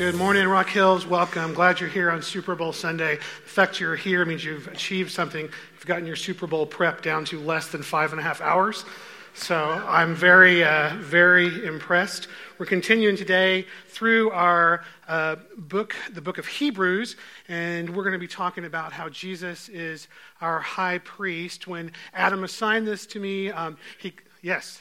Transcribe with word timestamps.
Good 0.00 0.14
morning, 0.14 0.48
Rock 0.48 0.70
Hills. 0.70 1.04
Welcome. 1.04 1.52
Glad 1.52 1.78
you're 1.78 1.90
here 1.90 2.10
on 2.10 2.22
Super 2.22 2.54
Bowl 2.54 2.72
Sunday. 2.72 3.16
The 3.16 3.50
fact 3.50 3.80
you're 3.80 3.96
here 3.96 4.24
means 4.24 4.42
you've 4.42 4.66
achieved 4.68 5.10
something. 5.10 5.42
You've 5.42 5.84
gotten 5.84 6.06
your 6.06 6.16
Super 6.16 6.46
Bowl 6.46 6.64
prep 6.64 7.02
down 7.02 7.26
to 7.26 7.38
less 7.38 7.66
than 7.66 7.82
five 7.82 8.12
and 8.12 8.18
a 8.18 8.22
half 8.22 8.40
hours. 8.40 8.86
So 9.34 9.58
I'm 9.58 10.14
very, 10.14 10.64
uh, 10.64 10.94
very 11.00 11.66
impressed. 11.66 12.28
We're 12.56 12.64
continuing 12.64 13.14
today 13.14 13.66
through 13.88 14.30
our 14.30 14.86
uh, 15.06 15.36
book, 15.58 15.94
the 16.10 16.22
book 16.22 16.38
of 16.38 16.46
Hebrews, 16.46 17.16
and 17.48 17.94
we're 17.94 18.04
going 18.04 18.14
to 18.14 18.18
be 18.18 18.26
talking 18.26 18.64
about 18.64 18.94
how 18.94 19.10
Jesus 19.10 19.68
is 19.68 20.08
our 20.40 20.60
high 20.60 20.96
priest. 20.96 21.68
When 21.68 21.92
Adam 22.14 22.42
assigned 22.42 22.86
this 22.86 23.04
to 23.04 23.20
me, 23.20 23.50
um, 23.50 23.76
he, 23.98 24.14
yes. 24.40 24.80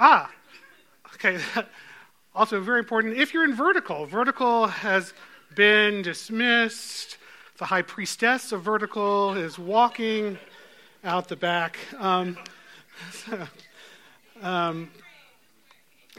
Ah, 0.00 0.32
okay. 1.14 1.38
Also, 2.38 2.60
very 2.60 2.78
important 2.78 3.16
if 3.16 3.34
you're 3.34 3.42
in 3.42 3.52
vertical, 3.52 4.06
vertical 4.06 4.68
has 4.68 5.12
been 5.56 6.02
dismissed. 6.02 7.16
The 7.56 7.64
high 7.64 7.82
priestess 7.82 8.52
of 8.52 8.62
vertical 8.62 9.34
is 9.34 9.58
walking 9.58 10.38
out 11.02 11.26
the 11.26 11.34
back. 11.34 11.76
Um, 11.98 12.38
um, 14.40 14.88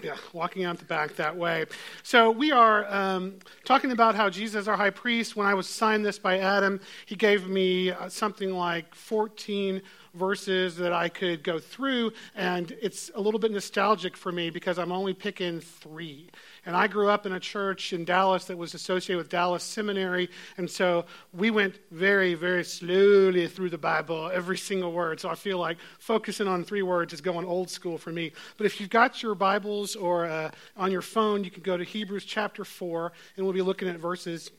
yeah, 0.03 0.17
walking 0.33 0.65
out 0.65 0.77
the 0.77 0.83
back 0.83 1.15
that 1.15 1.37
way. 1.37 1.65
So 2.03 2.31
we 2.31 2.51
are 2.51 2.85
um, 2.93 3.35
talking 3.63 3.91
about 3.91 4.13
how 4.15 4.29
Jesus, 4.29 4.67
our 4.67 4.75
high 4.75 4.89
priest, 4.89 5.37
when 5.37 5.47
I 5.47 5.53
was 5.53 5.67
signed 5.69 6.05
this 6.05 6.19
by 6.19 6.39
Adam, 6.39 6.81
he 7.05 7.15
gave 7.15 7.47
me 7.47 7.91
uh, 7.91 8.09
something 8.09 8.51
like 8.51 8.93
14 8.93 9.81
verses 10.13 10.77
that 10.77 10.93
I 10.93 11.09
could 11.09 11.43
go 11.43 11.59
through, 11.59 12.13
and 12.35 12.75
it's 12.81 13.11
a 13.15 13.21
little 13.21 13.39
bit 13.39 13.51
nostalgic 13.51 14.17
for 14.17 14.31
me 14.31 14.49
because 14.49 14.79
I'm 14.79 14.91
only 14.91 15.13
picking 15.13 15.59
three. 15.59 16.29
And 16.65 16.75
I 16.75 16.87
grew 16.87 17.09
up 17.09 17.25
in 17.25 17.31
a 17.31 17.39
church 17.39 17.93
in 17.93 18.05
Dallas 18.05 18.45
that 18.45 18.57
was 18.57 18.73
associated 18.73 19.17
with 19.17 19.29
Dallas 19.29 19.63
Seminary, 19.63 20.29
and 20.57 20.69
so 20.69 21.05
we 21.33 21.51
went 21.51 21.79
very, 21.91 22.33
very 22.33 22.63
slowly 22.63 23.47
through 23.47 23.69
the 23.69 23.77
Bible, 23.77 24.29
every 24.33 24.57
single 24.57 24.91
word. 24.91 25.19
So 25.19 25.29
I 25.29 25.35
feel 25.35 25.57
like 25.57 25.77
focusing 25.99 26.47
on 26.47 26.63
three 26.63 26.81
words 26.81 27.13
is 27.13 27.21
going 27.21 27.45
old 27.45 27.69
school 27.69 27.97
for 27.97 28.11
me. 28.11 28.31
But 28.57 28.65
if 28.65 28.79
you've 28.79 28.89
got 28.89 29.23
your 29.23 29.35
Bibles 29.35 29.95
or 29.95 30.25
uh, 30.25 30.51
on 30.77 30.91
your 30.91 31.01
phone, 31.01 31.43
you 31.43 31.51
can 31.51 31.63
go 31.63 31.77
to 31.77 31.83
Hebrews 31.83 32.25
chapter 32.25 32.65
4, 32.65 33.11
and 33.37 33.45
we'll 33.45 33.53
be 33.53 33.61
looking 33.61 33.87
at 33.87 33.97
verses 33.97 34.51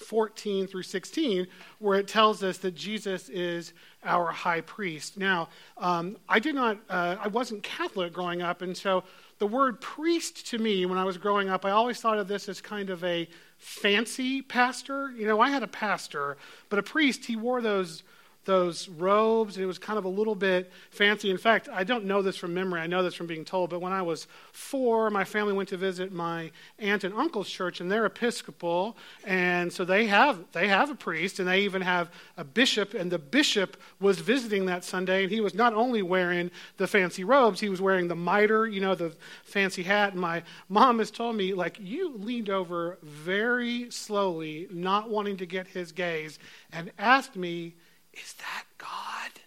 14 0.00 0.66
through 0.66 0.82
16, 0.82 1.46
where 1.78 1.98
it 1.98 2.08
tells 2.08 2.42
us 2.42 2.58
that 2.58 2.74
Jesus 2.74 3.28
is 3.28 3.72
our 4.04 4.30
high 4.30 4.60
priest. 4.62 5.18
Now, 5.18 5.48
um, 5.78 6.16
I 6.28 6.38
did 6.38 6.54
not, 6.54 6.78
uh, 6.88 7.16
I 7.20 7.28
wasn't 7.28 7.62
Catholic 7.62 8.12
growing 8.12 8.42
up, 8.42 8.62
and 8.62 8.76
so 8.76 9.04
the 9.38 9.46
word 9.46 9.80
priest 9.80 10.46
to 10.48 10.58
me, 10.58 10.86
when 10.86 10.98
I 10.98 11.04
was 11.04 11.18
growing 11.18 11.48
up, 11.48 11.64
I 11.64 11.70
always 11.70 12.00
thought 12.00 12.18
of 12.18 12.28
this 12.28 12.48
as 12.48 12.60
kind 12.60 12.90
of 12.90 13.02
a 13.04 13.28
fancy 13.58 14.42
pastor. 14.42 15.10
You 15.10 15.26
know, 15.26 15.40
I 15.40 15.50
had 15.50 15.62
a 15.62 15.68
pastor, 15.68 16.36
but 16.68 16.78
a 16.78 16.82
priest, 16.82 17.24
he 17.24 17.36
wore 17.36 17.60
those 17.60 18.02
those 18.44 18.88
robes. 18.88 19.56
and 19.56 19.62
It 19.62 19.66
was 19.66 19.78
kind 19.78 19.98
of 19.98 20.04
a 20.04 20.08
little 20.08 20.34
bit 20.34 20.72
fancy. 20.90 21.30
In 21.30 21.36
fact, 21.38 21.68
I 21.70 21.84
don't 21.84 22.04
know 22.04 22.22
this 22.22 22.36
from 22.36 22.54
memory. 22.54 22.80
I 22.80 22.86
know 22.86 23.02
this 23.02 23.14
from 23.14 23.26
being 23.26 23.44
told. 23.44 23.70
But 23.70 23.80
when 23.80 23.92
I 23.92 24.02
was 24.02 24.26
four, 24.52 25.10
my 25.10 25.24
family 25.24 25.52
went 25.52 25.68
to 25.70 25.76
visit 25.76 26.12
my 26.12 26.50
aunt 26.78 27.04
and 27.04 27.14
uncle's 27.14 27.48
church, 27.48 27.80
and 27.80 27.90
they're 27.90 28.06
Episcopal, 28.06 28.96
and 29.24 29.72
so 29.72 29.84
they 29.84 30.06
have 30.06 30.44
they 30.52 30.68
have 30.68 30.90
a 30.90 30.94
priest, 30.94 31.38
and 31.38 31.46
they 31.46 31.60
even 31.60 31.82
have 31.82 32.10
a 32.36 32.44
bishop. 32.44 32.94
And 32.94 33.12
the 33.12 33.18
bishop 33.18 33.76
was 34.00 34.18
visiting 34.18 34.66
that 34.66 34.84
Sunday, 34.84 35.24
and 35.24 35.32
he 35.32 35.40
was 35.40 35.54
not 35.54 35.74
only 35.74 36.02
wearing 36.02 36.50
the 36.78 36.86
fancy 36.86 37.24
robes, 37.24 37.60
he 37.60 37.68
was 37.68 37.80
wearing 37.80 38.08
the 38.08 38.16
mitre, 38.16 38.66
you 38.66 38.80
know, 38.80 38.94
the 38.94 39.14
fancy 39.44 39.82
hat. 39.82 40.12
And 40.12 40.20
my 40.20 40.42
mom 40.68 40.98
has 40.98 41.10
told 41.10 41.36
me, 41.36 41.52
like, 41.52 41.78
you 41.78 42.16
leaned 42.16 42.48
over 42.48 42.98
very 43.02 43.90
slowly, 43.90 44.66
not 44.70 45.10
wanting 45.10 45.36
to 45.36 45.46
get 45.46 45.66
his 45.66 45.92
gaze, 45.92 46.38
and 46.72 46.90
asked 46.98 47.36
me 47.36 47.74
is 48.12 48.34
that 48.34 48.64
God? 48.78 49.39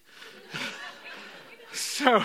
So, 1.94 2.24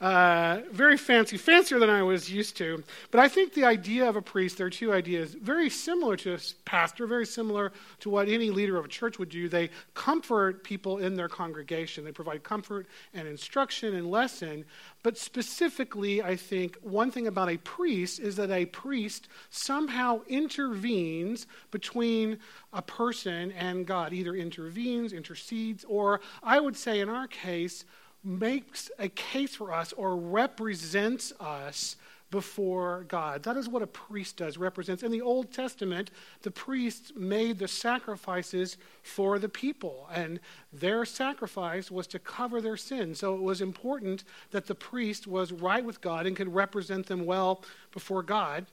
uh, 0.00 0.60
very 0.70 0.96
fancy, 0.96 1.36
fancier 1.36 1.80
than 1.80 1.90
I 1.90 2.04
was 2.04 2.30
used 2.30 2.56
to. 2.58 2.84
But 3.10 3.18
I 3.18 3.26
think 3.26 3.52
the 3.52 3.64
idea 3.64 4.08
of 4.08 4.14
a 4.14 4.22
priest, 4.22 4.56
there 4.56 4.68
are 4.68 4.70
two 4.70 4.92
ideas, 4.92 5.34
very 5.34 5.68
similar 5.68 6.16
to 6.18 6.34
a 6.34 6.38
pastor, 6.64 7.08
very 7.08 7.26
similar 7.26 7.72
to 8.00 8.10
what 8.10 8.28
any 8.28 8.50
leader 8.50 8.76
of 8.76 8.84
a 8.84 8.88
church 8.88 9.18
would 9.18 9.30
do. 9.30 9.48
They 9.48 9.70
comfort 9.94 10.62
people 10.62 10.98
in 10.98 11.16
their 11.16 11.28
congregation, 11.28 12.04
they 12.04 12.12
provide 12.12 12.44
comfort 12.44 12.86
and 13.14 13.26
instruction 13.26 13.96
and 13.96 14.08
lesson. 14.08 14.64
But 15.02 15.18
specifically, 15.18 16.22
I 16.22 16.36
think 16.36 16.76
one 16.80 17.10
thing 17.10 17.26
about 17.26 17.50
a 17.50 17.56
priest 17.56 18.20
is 18.20 18.36
that 18.36 18.52
a 18.52 18.66
priest 18.66 19.26
somehow 19.50 20.20
intervenes 20.28 21.48
between 21.72 22.38
a 22.72 22.80
person 22.80 23.50
and 23.52 23.86
God, 23.86 24.12
either 24.12 24.36
intervenes, 24.36 25.12
intercedes, 25.12 25.84
or 25.88 26.20
I 26.44 26.60
would 26.60 26.76
say 26.76 27.00
in 27.00 27.08
our 27.08 27.26
case, 27.26 27.84
makes 28.24 28.90
a 28.98 29.08
case 29.08 29.54
for 29.54 29.72
us 29.72 29.92
or 29.92 30.16
represents 30.16 31.32
us 31.40 31.96
before 32.34 33.04
God. 33.06 33.44
That 33.44 33.56
is 33.56 33.68
what 33.68 33.82
a 33.82 33.86
priest 33.86 34.38
does, 34.38 34.58
represents. 34.58 35.04
In 35.04 35.12
the 35.12 35.20
Old 35.20 35.52
Testament, 35.52 36.10
the 36.42 36.50
priests 36.50 37.12
made 37.14 37.60
the 37.60 37.68
sacrifices 37.68 38.76
for 39.04 39.38
the 39.38 39.48
people, 39.48 40.08
and 40.12 40.40
their 40.72 41.04
sacrifice 41.04 41.92
was 41.92 42.08
to 42.08 42.18
cover 42.18 42.60
their 42.60 42.76
sins. 42.76 43.20
So 43.20 43.36
it 43.36 43.40
was 43.40 43.60
important 43.60 44.24
that 44.50 44.66
the 44.66 44.74
priest 44.74 45.28
was 45.28 45.52
right 45.52 45.84
with 45.84 46.00
God 46.00 46.26
and 46.26 46.36
could 46.36 46.52
represent 46.52 47.06
them 47.06 47.24
well 47.24 47.62
before 47.92 48.24
God. 48.24 48.66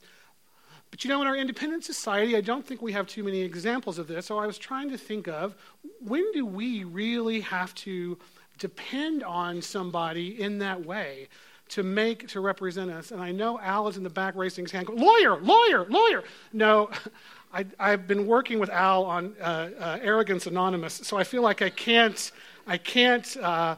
But 0.90 1.04
you 1.04 1.08
know, 1.08 1.22
in 1.22 1.28
our 1.28 1.36
independent 1.36 1.84
society, 1.84 2.36
I 2.36 2.40
don't 2.40 2.66
think 2.66 2.82
we 2.82 2.92
have 2.92 3.06
too 3.06 3.22
many 3.22 3.42
examples 3.42 3.96
of 3.96 4.08
this. 4.08 4.26
So 4.26 4.38
I 4.38 4.46
was 4.46 4.58
trying 4.58 4.90
to 4.90 4.98
think 4.98 5.28
of 5.28 5.54
when 6.00 6.30
do 6.32 6.44
we 6.44 6.82
really 6.82 7.40
have 7.40 7.74
to 7.76 8.18
depend 8.58 9.22
on 9.24 9.62
somebody 9.62 10.40
in 10.40 10.58
that 10.58 10.84
way 10.84 11.28
to 11.70 11.82
make, 11.82 12.28
to 12.28 12.40
represent 12.40 12.90
us? 12.90 13.10
And 13.10 13.20
I 13.20 13.32
know 13.32 13.58
Al 13.60 13.88
is 13.88 13.96
in 13.96 14.02
the 14.02 14.10
back 14.10 14.34
raising 14.36 14.64
his 14.64 14.72
hand, 14.72 14.88
lawyer, 14.88 15.40
lawyer, 15.40 15.86
lawyer. 15.88 16.24
No, 16.52 16.90
I, 17.52 17.90
have 17.90 18.06
been 18.06 18.26
working 18.26 18.58
with 18.58 18.70
Al 18.70 19.04
on 19.04 19.34
uh, 19.40 19.70
uh, 19.78 19.98
Arrogance 20.00 20.46
Anonymous, 20.46 20.94
so 20.94 21.18
I 21.18 21.24
feel 21.24 21.42
like 21.42 21.60
I 21.60 21.68
can't, 21.68 22.32
I 22.66 22.78
can't 22.78 23.36
uh, 23.36 23.76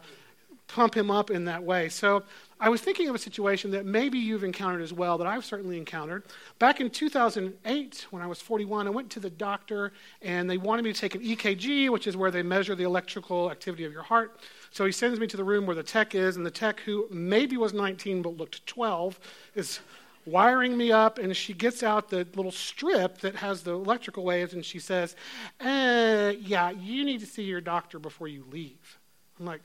pump 0.69 0.97
him 0.97 1.11
up 1.11 1.31
in 1.31 1.45
that 1.47 1.63
way. 1.63 1.89
So 1.89 2.23
I 2.61 2.69
was 2.69 2.81
thinking 2.81 3.09
of 3.09 3.15
a 3.15 3.19
situation 3.19 3.73
that 3.73 3.85
maybe 3.85 4.19
you've 4.19 4.45
encountered 4.45 4.83
as 4.83 4.93
well, 4.93 5.19
that 5.19 5.27
I've 5.27 5.45
certainly 5.45 5.77
encountered. 5.77 6.23
Back 6.59 6.81
in 6.81 6.89
2008, 6.89 8.07
when 8.11 8.23
I 8.23 8.27
was 8.27 8.41
41, 8.41 8.87
I 8.87 8.91
went 8.91 9.11
to 9.11 9.21
the 9.21 9.31
doctor 9.31 9.93
and 10.23 10.49
they 10.49 10.57
wanted 10.57 10.83
me 10.83 10.93
to 10.93 10.99
take 10.99 11.15
an 11.15 11.21
EKG, 11.21 11.91
which 11.91 12.07
is 12.07 12.17
where 12.17 12.31
they 12.31 12.43
measure 12.43 12.75
the 12.75 12.85
electrical 12.85 13.51
activity 13.51 13.85
of 13.85 13.93
your 13.93 14.03
heart. 14.03 14.39
So 14.75 14.85
he 14.85 14.91
sends 14.91 15.21
me 15.21 15.29
to 15.29 15.37
the 15.37 15.45
room 15.45 15.67
where 15.67 15.77
the 15.77 15.85
tech 15.85 16.17
is, 16.17 16.37
and 16.37 16.45
the 16.45 16.51
tech, 16.51 16.81
who 16.81 17.07
maybe 17.09 17.57
was 17.57 17.73
19 17.73 18.23
but 18.23 18.37
looked 18.37 18.67
12, 18.67 19.21
is 19.55 19.79
wiring 20.27 20.77
me 20.77 20.91
up, 20.91 21.17
and 21.17 21.37
she 21.37 21.53
gets 21.53 21.85
out 21.85 22.11
the 22.11 22.27
little 22.35 22.51
strip 22.51 23.19
that 23.19 23.37
has 23.37 23.63
the 23.63 23.71
electrical 23.71 24.25
waves, 24.25 24.53
and 24.53 24.65
she 24.65 24.81
says, 24.81 25.15
uh, 25.61 26.33
Yeah, 26.41 26.71
you 26.71 27.05
need 27.05 27.21
to 27.21 27.27
see 27.27 27.45
your 27.45 27.61
doctor 27.61 28.01
before 28.01 28.27
you 28.27 28.45
leave. 28.51 28.99
I'm 29.39 29.47
like, 29.47 29.63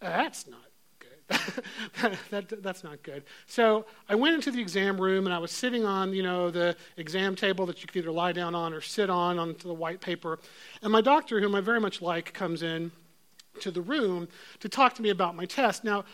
That's 0.00 0.46
not 0.46 0.60
that, 2.30 2.62
that's 2.62 2.84
not 2.84 3.02
good. 3.02 3.22
So 3.46 3.86
I 4.06 4.14
went 4.16 4.34
into 4.34 4.50
the 4.50 4.60
exam 4.60 5.00
room 5.00 5.24
and 5.24 5.32
I 5.32 5.38
was 5.38 5.50
sitting 5.50 5.86
on, 5.86 6.12
you 6.12 6.22
know, 6.22 6.50
the 6.50 6.76
exam 6.98 7.36
table 7.36 7.64
that 7.66 7.80
you 7.80 7.86
could 7.86 7.96
either 7.96 8.10
lie 8.10 8.32
down 8.32 8.54
on 8.54 8.74
or 8.74 8.82
sit 8.82 9.08
on 9.08 9.38
onto 9.38 9.66
the 9.66 9.72
white 9.72 10.02
paper. 10.02 10.40
And 10.82 10.92
my 10.92 11.00
doctor, 11.00 11.40
whom 11.40 11.54
I 11.54 11.62
very 11.62 11.80
much 11.80 12.02
like, 12.02 12.34
comes 12.34 12.62
in 12.62 12.92
to 13.60 13.70
the 13.70 13.82
room 13.82 14.28
to 14.60 14.68
talk 14.68 14.94
to 14.94 15.02
me 15.02 15.10
about 15.10 15.36
my 15.36 15.44
test. 15.44 15.84
Now, 15.84 16.04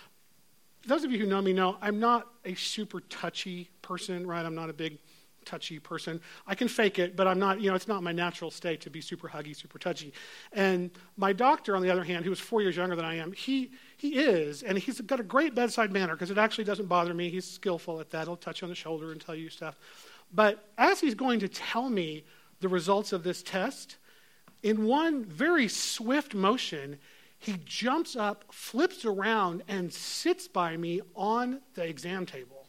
those 0.87 1.05
of 1.05 1.13
you 1.13 1.19
who 1.19 1.27
know 1.27 1.43
me 1.43 1.53
know 1.53 1.77
I'm 1.81 1.99
not 1.99 2.29
a 2.45 2.55
super 2.55 3.01
touchy 3.01 3.71
person, 3.83 4.27
right? 4.27 4.45
I'm 4.45 4.55
not 4.55 4.71
a 4.71 4.73
big 4.73 4.99
touchy 5.45 5.79
person. 5.79 6.21
I 6.47 6.55
can 6.55 6.69
fake 6.69 6.99
it, 6.99 7.17
but 7.17 7.27
I'm 7.27 7.39
not, 7.39 7.61
you 7.61 7.71
know, 7.71 7.75
it's 7.75 7.89
not 7.89 8.03
my 8.03 8.13
natural 8.13 8.51
state 8.51 8.81
to 8.83 8.91
be 8.91 9.01
super 9.01 9.29
huggy, 9.29 9.57
super 9.57 9.79
touchy. 9.79 10.13
And 10.53 10.91
my 11.17 11.33
doctor, 11.33 11.75
on 11.75 11.83
the 11.83 11.91
other 11.91 12.05
hand, 12.05 12.25
who 12.25 12.31
was 12.31 12.39
four 12.39 12.61
years 12.61 12.77
younger 12.77 12.95
than 12.95 13.05
I 13.05 13.17
am, 13.17 13.33
he, 13.33 13.71
he 13.97 14.19
is, 14.19 14.63
and 14.63 14.77
he's 14.77 15.01
got 15.01 15.21
a 15.21 15.25
great 15.25 15.55
bedside 15.55 15.91
manner 15.91 16.15
because 16.15 16.31
it 16.31 16.39
actually 16.39 16.65
doesn't 16.65 16.87
bother 16.87 17.15
me. 17.15 17.31
He's 17.31 17.51
skillful 17.51 17.99
at 18.01 18.11
that. 18.11 18.27
He'll 18.27 18.37
touch 18.37 18.61
you 18.61 18.67
on 18.67 18.71
the 18.71 18.77
shoulder 18.77 19.11
and 19.11 19.21
tell 19.21 19.35
you 19.35 19.49
stuff. 19.49 19.79
But 20.33 20.69
as 20.77 21.01
he's 21.01 21.15
going 21.15 21.41
to 21.41 21.49
tell 21.49 21.89
me 21.89 22.25
the 22.61 22.69
results 22.69 23.13
of 23.13 23.23
this 23.23 23.43
test, 23.43 23.97
in 24.63 24.85
one 24.85 25.25
very 25.25 25.69
swift 25.69 26.35
motion, 26.35 26.99
he 27.39 27.57
jumps 27.65 28.17
up, 28.17 28.45
flips 28.53 29.05
around, 29.05 29.63
and 29.69 29.93
sits 29.93 30.49
by 30.49 30.77
me 30.77 31.01
on 31.15 31.61
the 31.75 31.85
exam 31.85 32.27
table. 32.27 32.67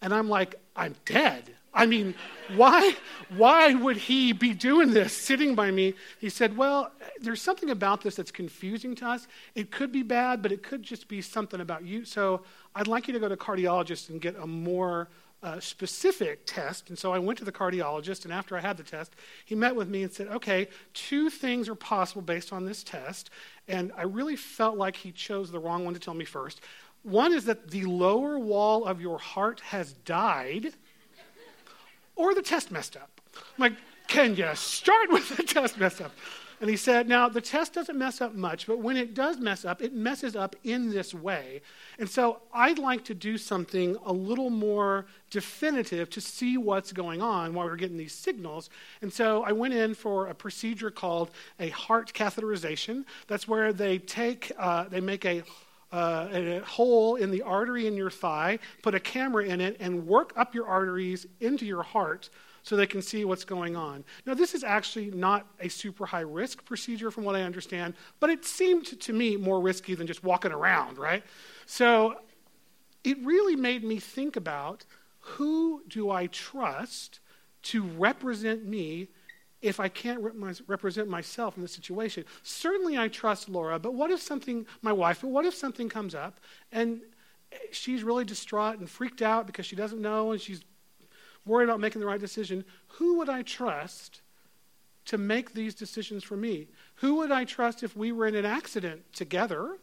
And 0.00 0.12
I'm 0.14 0.28
like, 0.28 0.54
I'm 0.76 0.94
dead. 1.04 1.54
I 1.76 1.86
mean, 1.86 2.14
why, 2.54 2.94
why 3.36 3.74
would 3.74 3.96
he 3.96 4.32
be 4.32 4.54
doing 4.54 4.92
this, 4.92 5.12
sitting 5.12 5.56
by 5.56 5.72
me? 5.72 5.94
He 6.20 6.28
said, 6.28 6.56
Well, 6.56 6.92
there's 7.20 7.42
something 7.42 7.70
about 7.70 8.02
this 8.02 8.14
that's 8.14 8.30
confusing 8.30 8.94
to 8.96 9.08
us. 9.08 9.26
It 9.56 9.72
could 9.72 9.90
be 9.90 10.02
bad, 10.04 10.40
but 10.40 10.52
it 10.52 10.62
could 10.62 10.84
just 10.84 11.08
be 11.08 11.20
something 11.20 11.60
about 11.60 11.84
you. 11.84 12.04
So 12.04 12.42
I'd 12.76 12.86
like 12.86 13.08
you 13.08 13.14
to 13.14 13.18
go 13.18 13.28
to 13.28 13.36
cardiologist 13.36 14.10
and 14.10 14.20
get 14.20 14.36
a 14.36 14.46
more 14.46 15.08
uh, 15.44 15.60
specific 15.60 16.46
test. 16.46 16.88
And 16.88 16.98
so 16.98 17.12
I 17.12 17.18
went 17.18 17.38
to 17.38 17.44
the 17.44 17.52
cardiologist, 17.52 18.24
and 18.24 18.32
after 18.32 18.56
I 18.56 18.60
had 18.60 18.78
the 18.78 18.82
test, 18.82 19.14
he 19.44 19.54
met 19.54 19.76
with 19.76 19.88
me 19.88 20.02
and 20.02 20.10
said, 20.10 20.28
Okay, 20.28 20.68
two 20.94 21.28
things 21.28 21.68
are 21.68 21.74
possible 21.74 22.22
based 22.22 22.52
on 22.52 22.64
this 22.64 22.82
test. 22.82 23.28
And 23.68 23.92
I 23.96 24.02
really 24.02 24.36
felt 24.36 24.78
like 24.78 24.96
he 24.96 25.12
chose 25.12 25.52
the 25.52 25.58
wrong 25.58 25.84
one 25.84 25.92
to 25.94 26.00
tell 26.00 26.14
me 26.14 26.24
first. 26.24 26.62
One 27.02 27.34
is 27.34 27.44
that 27.44 27.70
the 27.70 27.84
lower 27.84 28.38
wall 28.38 28.86
of 28.86 29.02
your 29.02 29.18
heart 29.18 29.60
has 29.60 29.92
died, 29.92 30.72
or 32.16 32.34
the 32.34 32.42
test 32.42 32.70
messed 32.70 32.96
up. 32.96 33.20
I'm 33.36 33.42
like, 33.58 33.74
can 34.08 34.36
you 34.36 34.48
start 34.54 35.12
with 35.12 35.36
the 35.36 35.42
test 35.42 35.78
messed 35.78 36.00
up? 36.00 36.12
And 36.60 36.70
he 36.70 36.76
said, 36.76 37.08
Now, 37.08 37.28
the 37.28 37.40
test 37.40 37.74
doesn't 37.74 37.98
mess 37.98 38.20
up 38.20 38.34
much, 38.34 38.66
but 38.66 38.78
when 38.78 38.96
it 38.96 39.14
does 39.14 39.38
mess 39.38 39.64
up, 39.64 39.82
it 39.82 39.92
messes 39.92 40.36
up 40.36 40.56
in 40.64 40.90
this 40.90 41.12
way. 41.12 41.62
And 41.98 42.08
so 42.08 42.40
I'd 42.52 42.78
like 42.78 43.04
to 43.04 43.14
do 43.14 43.38
something 43.38 43.96
a 44.04 44.12
little 44.12 44.50
more 44.50 45.06
definitive 45.30 46.10
to 46.10 46.20
see 46.20 46.56
what's 46.56 46.92
going 46.92 47.20
on 47.20 47.54
while 47.54 47.66
we're 47.66 47.76
getting 47.76 47.96
these 47.96 48.14
signals. 48.14 48.70
And 49.02 49.12
so 49.12 49.42
I 49.44 49.52
went 49.52 49.74
in 49.74 49.94
for 49.94 50.28
a 50.28 50.34
procedure 50.34 50.90
called 50.90 51.30
a 51.58 51.68
heart 51.70 52.12
catheterization. 52.12 53.04
That's 53.26 53.48
where 53.48 53.72
they 53.72 53.98
take, 53.98 54.52
uh, 54.58 54.84
they 54.84 55.00
make 55.00 55.24
a 55.24 55.42
uh, 55.92 56.28
a 56.32 56.58
hole 56.60 57.14
in 57.14 57.30
the 57.30 57.40
artery 57.42 57.86
in 57.86 57.96
your 57.96 58.10
thigh, 58.10 58.58
put 58.82 58.96
a 58.96 59.00
camera 59.00 59.44
in 59.44 59.60
it, 59.60 59.76
and 59.78 60.04
work 60.08 60.32
up 60.34 60.52
your 60.52 60.66
arteries 60.66 61.24
into 61.40 61.64
your 61.64 61.84
heart 61.84 62.30
so 62.64 62.76
they 62.76 62.86
can 62.86 63.02
see 63.02 63.24
what's 63.24 63.44
going 63.44 63.76
on. 63.76 64.02
Now, 64.26 64.34
this 64.34 64.54
is 64.54 64.64
actually 64.64 65.10
not 65.10 65.46
a 65.60 65.68
super 65.68 66.06
high 66.06 66.20
risk 66.20 66.64
procedure 66.64 67.10
from 67.10 67.22
what 67.22 67.36
I 67.36 67.42
understand, 67.42 67.94
but 68.20 68.30
it 68.30 68.44
seemed 68.44 68.98
to 69.00 69.12
me 69.12 69.36
more 69.36 69.60
risky 69.60 69.94
than 69.94 70.06
just 70.06 70.24
walking 70.24 70.50
around, 70.50 70.98
right? 70.98 71.22
So 71.66 72.16
it 73.04 73.18
really 73.22 73.54
made 73.54 73.84
me 73.84 73.98
think 73.98 74.34
about 74.34 74.86
who 75.20 75.82
do 75.88 76.10
I 76.10 76.26
trust 76.26 77.20
to 77.64 77.82
represent 77.82 78.64
me 78.64 79.08
if 79.60 79.78
I 79.78 79.88
can't 79.88 80.22
represent 80.66 81.08
myself 81.08 81.56
in 81.56 81.62
the 81.62 81.68
situation. 81.68 82.24
Certainly 82.42 82.98
I 82.98 83.08
trust 83.08 83.48
Laura, 83.48 83.78
but 83.78 83.94
what 83.94 84.10
if 84.10 84.20
something, 84.20 84.66
my 84.80 84.92
wife, 84.92 85.20
but 85.20 85.28
what 85.28 85.44
if 85.44 85.54
something 85.54 85.88
comes 85.88 86.14
up 86.14 86.40
and 86.72 87.02
she's 87.72 88.02
really 88.02 88.24
distraught 88.24 88.78
and 88.78 88.88
freaked 88.88 89.22
out 89.22 89.46
because 89.46 89.66
she 89.66 89.76
doesn't 89.76 90.00
know 90.00 90.32
and 90.32 90.40
she's 90.40 90.62
worried 91.46 91.64
about 91.64 91.80
making 91.80 92.00
the 92.00 92.06
right 92.06 92.20
decision, 92.20 92.64
who 92.88 93.18
would 93.18 93.28
I 93.28 93.42
trust 93.42 94.20
to 95.06 95.18
make 95.18 95.52
these 95.52 95.74
decisions 95.74 96.24
for 96.24 96.36
me? 96.36 96.68
Who 96.96 97.16
would 97.16 97.30
I 97.30 97.44
trust 97.44 97.82
if 97.82 97.96
we 97.96 98.12
were 98.12 98.26
in 98.26 98.34
an 98.34 98.46
accident 98.46 99.12
together 99.12 99.78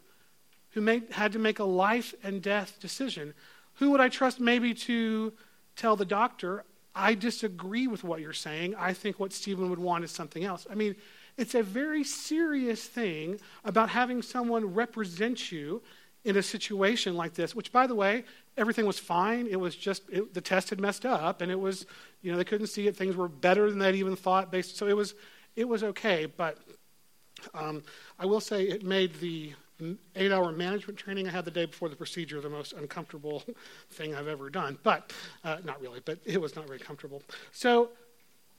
who 0.70 0.80
made, 0.80 1.10
had 1.12 1.32
to 1.32 1.38
make 1.38 1.58
a 1.58 1.64
life 1.64 2.14
and 2.22 2.42
death 2.42 2.78
decision? 2.80 3.34
Who 3.74 3.90
would 3.90 4.00
I 4.00 4.08
trust 4.08 4.40
maybe 4.40 4.74
to 4.74 5.32
tell 5.76 5.96
the 5.96 6.04
doctor, 6.04 6.64
I 6.94 7.14
disagree 7.14 7.86
with 7.86 8.04
what 8.04 8.20
you're 8.20 8.32
saying. 8.32 8.74
I 8.76 8.92
think 8.92 9.18
what 9.18 9.32
Stephen 9.32 9.70
would 9.70 9.78
want 9.78 10.04
is 10.04 10.10
something 10.10 10.44
else. 10.44 10.66
I 10.70 10.74
mean, 10.74 10.94
it's 11.36 11.54
a 11.54 11.62
very 11.62 12.04
serious 12.04 12.84
thing 12.84 13.40
about 13.64 13.88
having 13.88 14.20
someone 14.20 14.74
represent 14.74 15.50
you 15.50 15.82
in 16.24 16.36
a 16.36 16.42
situation 16.42 17.16
like 17.16 17.34
this, 17.34 17.54
which, 17.54 17.72
by 17.72 17.86
the 17.86 17.94
way, 17.94 18.24
everything 18.56 18.86
was 18.86 18.98
fine. 18.98 19.46
It 19.46 19.58
was 19.58 19.74
just 19.74 20.02
it, 20.10 20.34
the 20.34 20.40
test 20.40 20.70
had 20.70 20.80
messed 20.80 21.06
up, 21.06 21.40
and 21.40 21.50
it 21.50 21.58
was, 21.58 21.86
you 22.20 22.30
know, 22.30 22.38
they 22.38 22.44
couldn't 22.44 22.66
see 22.68 22.86
it. 22.86 22.96
Things 22.96 23.16
were 23.16 23.28
better 23.28 23.70
than 23.70 23.78
they'd 23.78 23.94
even 23.94 24.16
thought. 24.16 24.50
Based, 24.50 24.76
so 24.76 24.86
it 24.86 24.96
was, 24.96 25.14
it 25.56 25.68
was 25.68 25.82
okay. 25.82 26.26
But 26.26 26.58
um, 27.54 27.82
I 28.18 28.26
will 28.26 28.40
say 28.40 28.64
it 28.64 28.84
made 28.84 29.14
the 29.14 29.54
eight-hour 30.14 30.52
management 30.52 30.96
training 30.98 31.26
I 31.26 31.30
had 31.30 31.44
the 31.44 31.50
day 31.50 31.66
before 31.66 31.88
the 31.88 31.96
procedure 31.96 32.40
the 32.40 32.48
most 32.48 32.72
uncomfortable 32.72 33.42
thing 33.90 34.14
I've 34.14 34.28
ever 34.28 34.50
done. 34.50 34.78
But 34.82 35.12
uh, 35.44 35.58
not 35.64 35.80
really. 35.80 36.00
But 36.04 36.18
it 36.24 36.40
was 36.40 36.54
not 36.54 36.66
very 36.66 36.78
comfortable. 36.78 37.22
So 37.50 37.90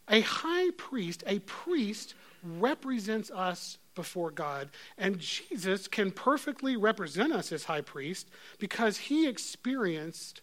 a 0.10 0.22
high 0.22 0.70
priest, 0.78 1.24
a 1.28 1.40
priest, 1.40 2.16
represents 2.44 3.32
us 3.32 3.78
before 3.96 4.32
God. 4.32 4.70
And 4.98 5.20
Jesus 5.20 5.88
can 5.88 6.12
perfectly 6.12 6.76
represent 6.76 7.32
us 7.32 7.52
as 7.52 7.64
high 7.64 7.82
priest 7.82 8.30
because 8.60 8.98
he 8.98 9.28
experienced 9.28 10.42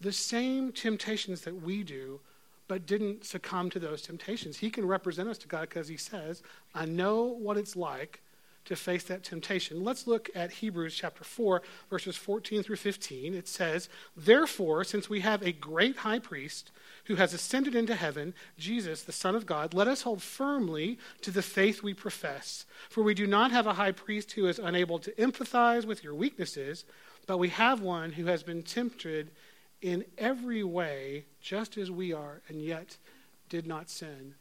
the 0.00 0.12
same 0.12 0.72
temptations 0.72 1.42
that 1.42 1.62
we 1.62 1.82
do, 1.82 2.20
but 2.66 2.86
didn't 2.86 3.24
succumb 3.24 3.70
to 3.70 3.78
those 3.78 4.02
temptations. 4.02 4.58
He 4.58 4.70
can 4.70 4.86
represent 4.86 5.28
us 5.28 5.38
to 5.38 5.48
God 5.48 5.68
because 5.68 5.88
he 5.88 5.96
says, 5.96 6.42
I 6.74 6.86
know 6.86 7.24
what 7.24 7.56
it's 7.56 7.76
like 7.76 8.22
to 8.64 8.76
face 8.76 9.04
that 9.04 9.22
temptation. 9.22 9.84
Let's 9.84 10.06
look 10.06 10.30
at 10.34 10.52
Hebrews 10.52 10.94
chapter 10.94 11.24
4, 11.24 11.62
verses 11.90 12.16
14 12.16 12.62
through 12.62 12.76
15. 12.76 13.34
It 13.34 13.46
says, 13.46 13.88
Therefore, 14.16 14.84
since 14.84 15.10
we 15.10 15.20
have 15.20 15.42
a 15.42 15.52
great 15.52 15.98
high 15.98 16.18
priest 16.18 16.70
who 17.04 17.16
has 17.16 17.34
ascended 17.34 17.74
into 17.74 17.94
heaven, 17.94 18.34
Jesus, 18.58 19.02
the 19.02 19.12
Son 19.12 19.34
of 19.34 19.46
God, 19.46 19.74
let 19.74 19.88
us 19.88 20.02
hold 20.02 20.22
firmly 20.22 20.98
to 21.20 21.30
the 21.30 21.42
faith 21.42 21.82
we 21.82 21.92
profess. 21.92 22.64
For 22.88 23.02
we 23.02 23.14
do 23.14 23.26
not 23.26 23.50
have 23.50 23.66
a 23.66 23.74
high 23.74 23.92
priest 23.92 24.32
who 24.32 24.46
is 24.46 24.58
unable 24.58 24.98
to 25.00 25.12
empathize 25.12 25.84
with 25.84 26.02
your 26.02 26.14
weaknesses, 26.14 26.84
but 27.26 27.38
we 27.38 27.48
have 27.50 27.80
one 27.80 28.12
who 28.12 28.26
has 28.26 28.42
been 28.42 28.62
tempted 28.62 29.30
in 29.82 30.04
every 30.16 30.64
way, 30.64 31.26
just 31.42 31.76
as 31.76 31.90
we 31.90 32.12
are, 32.12 32.40
and 32.48 32.62
yet 32.62 32.96
did 33.50 33.66
not 33.66 33.90
sin. 33.90 34.34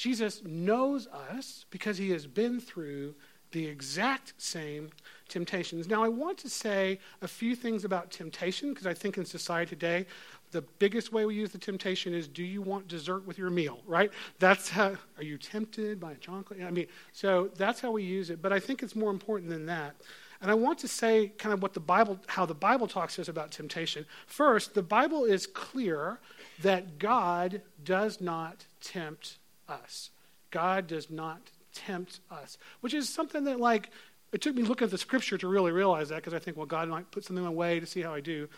Jesus 0.00 0.42
knows 0.46 1.06
us 1.08 1.66
because 1.68 1.98
he 1.98 2.08
has 2.12 2.26
been 2.26 2.58
through 2.58 3.14
the 3.52 3.66
exact 3.66 4.32
same 4.38 4.88
temptations. 5.28 5.88
Now, 5.88 6.02
I 6.02 6.08
want 6.08 6.38
to 6.38 6.48
say 6.48 6.98
a 7.20 7.28
few 7.28 7.54
things 7.54 7.84
about 7.84 8.10
temptation 8.10 8.70
because 8.70 8.86
I 8.86 8.94
think 8.94 9.18
in 9.18 9.26
society 9.26 9.68
today, 9.76 10.06
the 10.52 10.62
biggest 10.78 11.12
way 11.12 11.26
we 11.26 11.34
use 11.34 11.52
the 11.52 11.58
temptation 11.58 12.14
is 12.14 12.28
do 12.28 12.42
you 12.42 12.62
want 12.62 12.88
dessert 12.88 13.26
with 13.26 13.36
your 13.36 13.50
meal, 13.50 13.82
right? 13.86 14.10
That's 14.38 14.70
how, 14.70 14.96
are 15.18 15.22
you 15.22 15.36
tempted 15.36 16.00
by 16.00 16.14
chocolate? 16.14 16.62
I 16.62 16.70
mean, 16.70 16.86
so 17.12 17.50
that's 17.56 17.82
how 17.82 17.90
we 17.90 18.02
use 18.02 18.30
it. 18.30 18.40
But 18.40 18.54
I 18.54 18.58
think 18.58 18.82
it's 18.82 18.96
more 18.96 19.10
important 19.10 19.50
than 19.50 19.66
that. 19.66 19.96
And 20.40 20.50
I 20.50 20.54
want 20.54 20.78
to 20.78 20.88
say 20.88 21.28
kind 21.36 21.52
of 21.52 21.60
what 21.60 21.74
the 21.74 21.80
Bible, 21.80 22.18
how 22.26 22.46
the 22.46 22.54
Bible 22.54 22.88
talks 22.88 23.16
to 23.16 23.20
us 23.20 23.28
about 23.28 23.50
temptation. 23.50 24.06
First, 24.26 24.72
the 24.72 24.82
Bible 24.82 25.26
is 25.26 25.46
clear 25.46 26.20
that 26.62 26.98
God 26.98 27.60
does 27.84 28.22
not 28.22 28.64
tempt 28.80 29.36
us. 29.70 30.10
God 30.50 30.86
does 30.86 31.10
not 31.10 31.50
tempt 31.72 32.20
us, 32.30 32.58
which 32.80 32.94
is 32.94 33.08
something 33.08 33.44
that, 33.44 33.60
like, 33.60 33.90
it 34.32 34.40
took 34.40 34.54
me 34.54 34.62
looking 34.62 34.84
at 34.84 34.90
the 34.90 34.98
scripture 34.98 35.38
to 35.38 35.48
really 35.48 35.72
realize 35.72 36.08
that 36.08 36.16
because 36.16 36.34
I 36.34 36.38
think, 36.38 36.56
well, 36.56 36.66
God 36.66 36.88
might 36.88 37.10
put 37.10 37.24
something 37.24 37.44
in 37.44 37.50
my 37.50 37.54
way 37.54 37.80
to 37.80 37.86
see 37.86 38.02
how 38.02 38.14
I 38.14 38.20
do. 38.20 38.48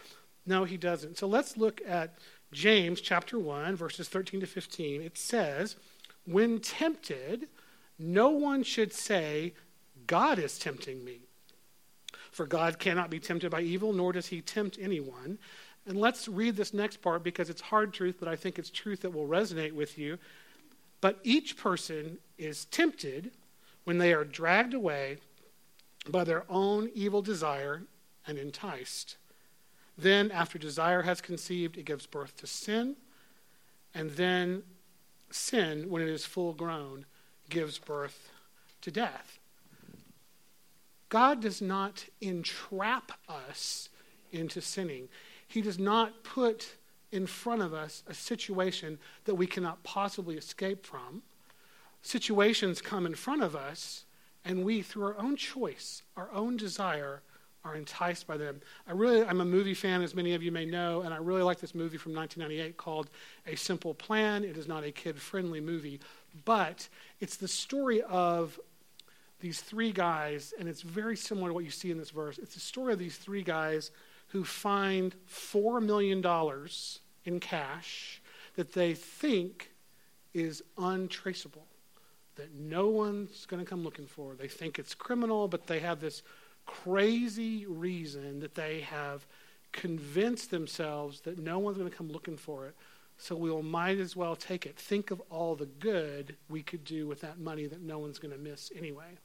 No, 0.46 0.64
he 0.64 0.76
doesn't. 0.76 1.18
So 1.18 1.26
let's 1.26 1.56
look 1.56 1.80
at 1.86 2.18
James 2.52 3.00
chapter 3.00 3.38
1, 3.38 3.76
verses 3.76 4.08
13 4.08 4.40
to 4.40 4.46
15. 4.46 5.00
It 5.02 5.16
says, 5.16 5.76
When 6.26 6.60
tempted, 6.60 7.48
no 7.98 8.30
one 8.30 8.62
should 8.62 8.92
say, 8.92 9.54
God 10.06 10.38
is 10.38 10.58
tempting 10.58 11.04
me. 11.04 11.20
For 12.30 12.46
God 12.46 12.78
cannot 12.78 13.10
be 13.10 13.20
tempted 13.20 13.50
by 13.50 13.60
evil, 13.60 13.92
nor 13.92 14.12
does 14.12 14.26
he 14.26 14.40
tempt 14.40 14.78
anyone. 14.80 15.38
And 15.86 15.98
let's 15.98 16.28
read 16.28 16.56
this 16.56 16.72
next 16.72 17.02
part 17.02 17.22
because 17.22 17.50
it's 17.50 17.60
hard 17.60 17.92
truth, 17.92 18.16
but 18.18 18.28
I 18.28 18.36
think 18.36 18.58
it's 18.58 18.70
truth 18.70 19.02
that 19.02 19.12
will 19.12 19.26
resonate 19.26 19.72
with 19.72 19.98
you. 19.98 20.18
But 21.02 21.18
each 21.24 21.58
person 21.58 22.18
is 22.38 22.64
tempted 22.64 23.32
when 23.84 23.98
they 23.98 24.14
are 24.14 24.24
dragged 24.24 24.72
away 24.72 25.18
by 26.08 26.24
their 26.24 26.44
own 26.48 26.90
evil 26.94 27.20
desire 27.20 27.82
and 28.26 28.38
enticed. 28.38 29.16
Then, 29.98 30.30
after 30.30 30.58
desire 30.58 31.02
has 31.02 31.20
conceived, 31.20 31.76
it 31.76 31.84
gives 31.84 32.06
birth 32.06 32.36
to 32.38 32.46
sin. 32.46 32.96
And 33.94 34.12
then, 34.12 34.62
sin, 35.30 35.90
when 35.90 36.02
it 36.02 36.08
is 36.08 36.24
full 36.24 36.54
grown, 36.54 37.04
gives 37.50 37.78
birth 37.78 38.30
to 38.80 38.90
death. 38.90 39.38
God 41.08 41.42
does 41.42 41.60
not 41.60 42.06
entrap 42.20 43.12
us 43.28 43.88
into 44.30 44.60
sinning. 44.60 45.08
He 45.46 45.60
does 45.60 45.78
not 45.78 46.22
put 46.22 46.76
in 47.12 47.26
front 47.26 47.62
of 47.62 47.72
us 47.72 48.02
a 48.08 48.14
situation 48.14 48.98
that 49.24 49.34
we 49.34 49.46
cannot 49.46 49.82
possibly 49.84 50.36
escape 50.36 50.84
from. 50.84 51.22
Situations 52.00 52.80
come 52.82 53.06
in 53.06 53.14
front 53.14 53.42
of 53.42 53.54
us, 53.54 54.04
and 54.44 54.64
we, 54.64 54.82
through 54.82 55.04
our 55.04 55.18
own 55.18 55.36
choice, 55.36 56.02
our 56.16 56.28
own 56.32 56.56
desire, 56.56 57.22
are 57.64 57.76
enticed 57.76 58.26
by 58.26 58.36
them. 58.36 58.60
I 58.88 58.92
really, 58.92 59.24
I'm 59.24 59.40
a 59.40 59.44
movie 59.44 59.74
fan, 59.74 60.02
as 60.02 60.14
many 60.14 60.34
of 60.34 60.42
you 60.42 60.50
may 60.50 60.64
know, 60.64 61.02
and 61.02 61.14
I 61.14 61.18
really 61.18 61.42
like 61.42 61.60
this 61.60 61.76
movie 61.76 61.96
from 61.96 62.12
1998 62.12 62.76
called 62.76 63.08
A 63.46 63.54
Simple 63.54 63.94
Plan. 63.94 64.42
It 64.42 64.56
is 64.56 64.66
not 64.66 64.82
a 64.82 64.90
kid 64.90 65.20
friendly 65.20 65.60
movie, 65.60 66.00
but 66.44 66.88
it's 67.20 67.36
the 67.36 67.46
story 67.46 68.02
of 68.02 68.58
these 69.38 69.60
three 69.60 69.92
guys, 69.92 70.54
and 70.58 70.68
it's 70.68 70.82
very 70.82 71.16
similar 71.16 71.48
to 71.48 71.54
what 71.54 71.64
you 71.64 71.70
see 71.70 71.90
in 71.90 71.98
this 71.98 72.10
verse. 72.10 72.38
It's 72.38 72.54
the 72.54 72.60
story 72.60 72.92
of 72.92 72.98
these 72.98 73.16
three 73.16 73.42
guys 73.42 73.92
who 74.28 74.44
find 74.44 75.14
$4 75.28 75.82
million 75.82 76.22
in 77.24 77.40
cash 77.40 78.20
that 78.56 78.72
they 78.72 78.94
think 78.94 79.70
is 80.34 80.62
untraceable, 80.78 81.66
that 82.36 82.54
no 82.54 82.88
one's 82.88 83.46
going 83.46 83.62
to 83.62 83.68
come 83.68 83.84
looking 83.84 84.06
for. 84.06 84.34
They 84.34 84.48
think 84.48 84.78
it's 84.78 84.94
criminal, 84.94 85.48
but 85.48 85.66
they 85.66 85.80
have 85.80 86.00
this 86.00 86.22
crazy 86.66 87.66
reason 87.66 88.40
that 88.40 88.54
they 88.54 88.80
have 88.80 89.26
convinced 89.72 90.50
themselves 90.50 91.20
that 91.22 91.38
no 91.38 91.58
one's 91.58 91.78
going 91.78 91.90
to 91.90 91.96
come 91.96 92.10
looking 92.10 92.36
for 92.36 92.66
it. 92.66 92.74
So 93.18 93.36
we 93.36 93.50
will 93.50 93.62
might 93.62 93.98
as 93.98 94.16
well 94.16 94.34
take 94.34 94.66
it. 94.66 94.76
Think 94.76 95.10
of 95.10 95.22
all 95.30 95.54
the 95.54 95.66
good 95.66 96.36
we 96.48 96.62
could 96.62 96.84
do 96.84 97.06
with 97.06 97.20
that 97.20 97.38
money 97.38 97.66
that 97.66 97.80
no 97.80 97.98
one's 97.98 98.18
going 98.18 98.34
to 98.34 98.40
miss 98.40 98.72
anyway. 98.76 99.18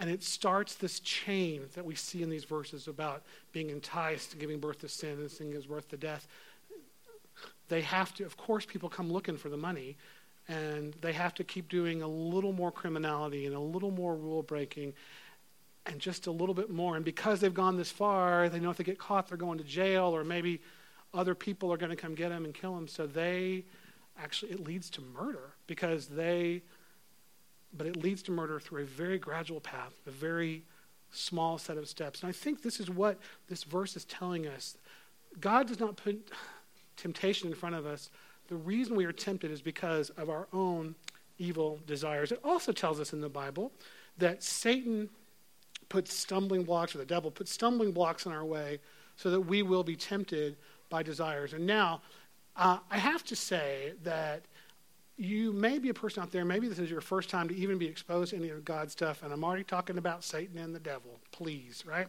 And 0.00 0.10
it 0.10 0.22
starts 0.22 0.74
this 0.74 1.00
chain 1.00 1.62
that 1.74 1.84
we 1.84 1.94
see 1.94 2.22
in 2.22 2.30
these 2.30 2.44
verses 2.44 2.86
about 2.86 3.22
being 3.52 3.70
enticed 3.70 4.38
giving 4.38 4.60
birth 4.60 4.80
to 4.80 4.88
sin 4.88 5.18
and 5.18 5.30
sin 5.30 5.50
gives 5.50 5.66
birth 5.66 5.88
to 5.88 5.96
death. 5.96 6.28
They 7.68 7.82
have 7.82 8.14
to, 8.14 8.24
of 8.24 8.36
course, 8.36 8.64
people 8.64 8.88
come 8.88 9.12
looking 9.12 9.36
for 9.36 9.48
the 9.48 9.56
money, 9.56 9.96
and 10.48 10.94
they 11.00 11.12
have 11.12 11.34
to 11.34 11.44
keep 11.44 11.68
doing 11.68 12.02
a 12.02 12.08
little 12.08 12.52
more 12.52 12.72
criminality 12.72 13.46
and 13.46 13.54
a 13.54 13.60
little 13.60 13.90
more 13.90 14.16
rule 14.16 14.42
breaking 14.42 14.94
and 15.86 16.00
just 16.00 16.26
a 16.26 16.30
little 16.30 16.54
bit 16.54 16.70
more. 16.70 16.96
And 16.96 17.04
because 17.04 17.40
they've 17.40 17.52
gone 17.52 17.76
this 17.76 17.90
far, 17.90 18.48
they 18.48 18.58
know 18.58 18.70
if 18.70 18.76
they 18.76 18.84
get 18.84 18.98
caught, 18.98 19.28
they're 19.28 19.36
going 19.36 19.58
to 19.58 19.64
jail, 19.64 20.04
or 20.04 20.24
maybe 20.24 20.60
other 21.14 21.34
people 21.34 21.72
are 21.72 21.76
going 21.76 21.90
to 21.90 21.96
come 21.96 22.14
get 22.14 22.30
them 22.30 22.44
and 22.44 22.54
kill 22.54 22.74
them. 22.74 22.88
So 22.88 23.06
they 23.06 23.64
actually, 24.18 24.52
it 24.52 24.60
leads 24.60 24.90
to 24.90 25.00
murder 25.00 25.54
because 25.66 26.06
they 26.06 26.62
but 27.76 27.86
it 27.86 27.96
leads 27.96 28.22
to 28.22 28.32
murder 28.32 28.58
through 28.58 28.82
a 28.82 28.86
very 28.86 29.18
gradual 29.18 29.60
path, 29.60 29.92
a 30.06 30.10
very 30.10 30.62
small 31.10 31.58
set 31.58 31.76
of 31.76 31.88
steps. 31.88 32.22
And 32.22 32.28
I 32.28 32.32
think 32.32 32.62
this 32.62 32.80
is 32.80 32.90
what 32.90 33.18
this 33.48 33.64
verse 33.64 33.96
is 33.96 34.04
telling 34.04 34.46
us. 34.46 34.76
God 35.40 35.68
does 35.68 35.80
not 35.80 35.96
put 35.96 36.30
temptation 36.98 37.48
in 37.48 37.54
front 37.54 37.74
of 37.74 37.86
us. 37.86 38.10
The 38.48 38.56
reason 38.56 38.96
we 38.96 39.04
are 39.06 39.12
tempted 39.12 39.50
is 39.50 39.62
because 39.62 40.10
of 40.10 40.28
our 40.28 40.46
own 40.52 40.94
evil 41.38 41.80
desires. 41.86 42.32
It 42.32 42.40
also 42.44 42.72
tells 42.72 43.00
us 43.00 43.12
in 43.12 43.20
the 43.20 43.28
Bible 43.28 43.72
that 44.18 44.42
Satan 44.42 45.08
puts 45.88 46.12
stumbling 46.12 46.64
blocks, 46.64 46.94
or 46.94 46.98
the 46.98 47.06
devil 47.06 47.30
puts 47.30 47.52
stumbling 47.52 47.92
blocks 47.92 48.26
in 48.26 48.32
our 48.32 48.44
way 48.44 48.80
so 49.16 49.30
that 49.30 49.40
we 49.40 49.62
will 49.62 49.84
be 49.84 49.96
tempted 49.96 50.56
by 50.90 51.02
desires. 51.02 51.52
And 51.52 51.66
now, 51.66 52.02
uh, 52.56 52.78
I 52.90 52.98
have 52.98 53.24
to 53.24 53.36
say 53.36 53.92
that 54.02 54.42
you 55.16 55.52
may 55.52 55.78
be 55.78 55.88
a 55.88 55.94
person 55.94 56.22
out 56.22 56.30
there, 56.30 56.44
maybe 56.44 56.68
this 56.68 56.78
is 56.78 56.90
your 56.90 57.00
first 57.00 57.28
time 57.28 57.48
to 57.48 57.54
even 57.54 57.78
be 57.78 57.86
exposed 57.86 58.30
to 58.30 58.36
any 58.36 58.50
of 58.50 58.64
God's 58.64 58.92
stuff, 58.92 59.22
and 59.22 59.32
I'm 59.32 59.42
already 59.44 59.64
talking 59.64 59.98
about 59.98 60.22
Satan 60.22 60.58
and 60.58 60.74
the 60.74 60.80
devil. 60.80 61.18
Please, 61.32 61.84
right? 61.86 62.06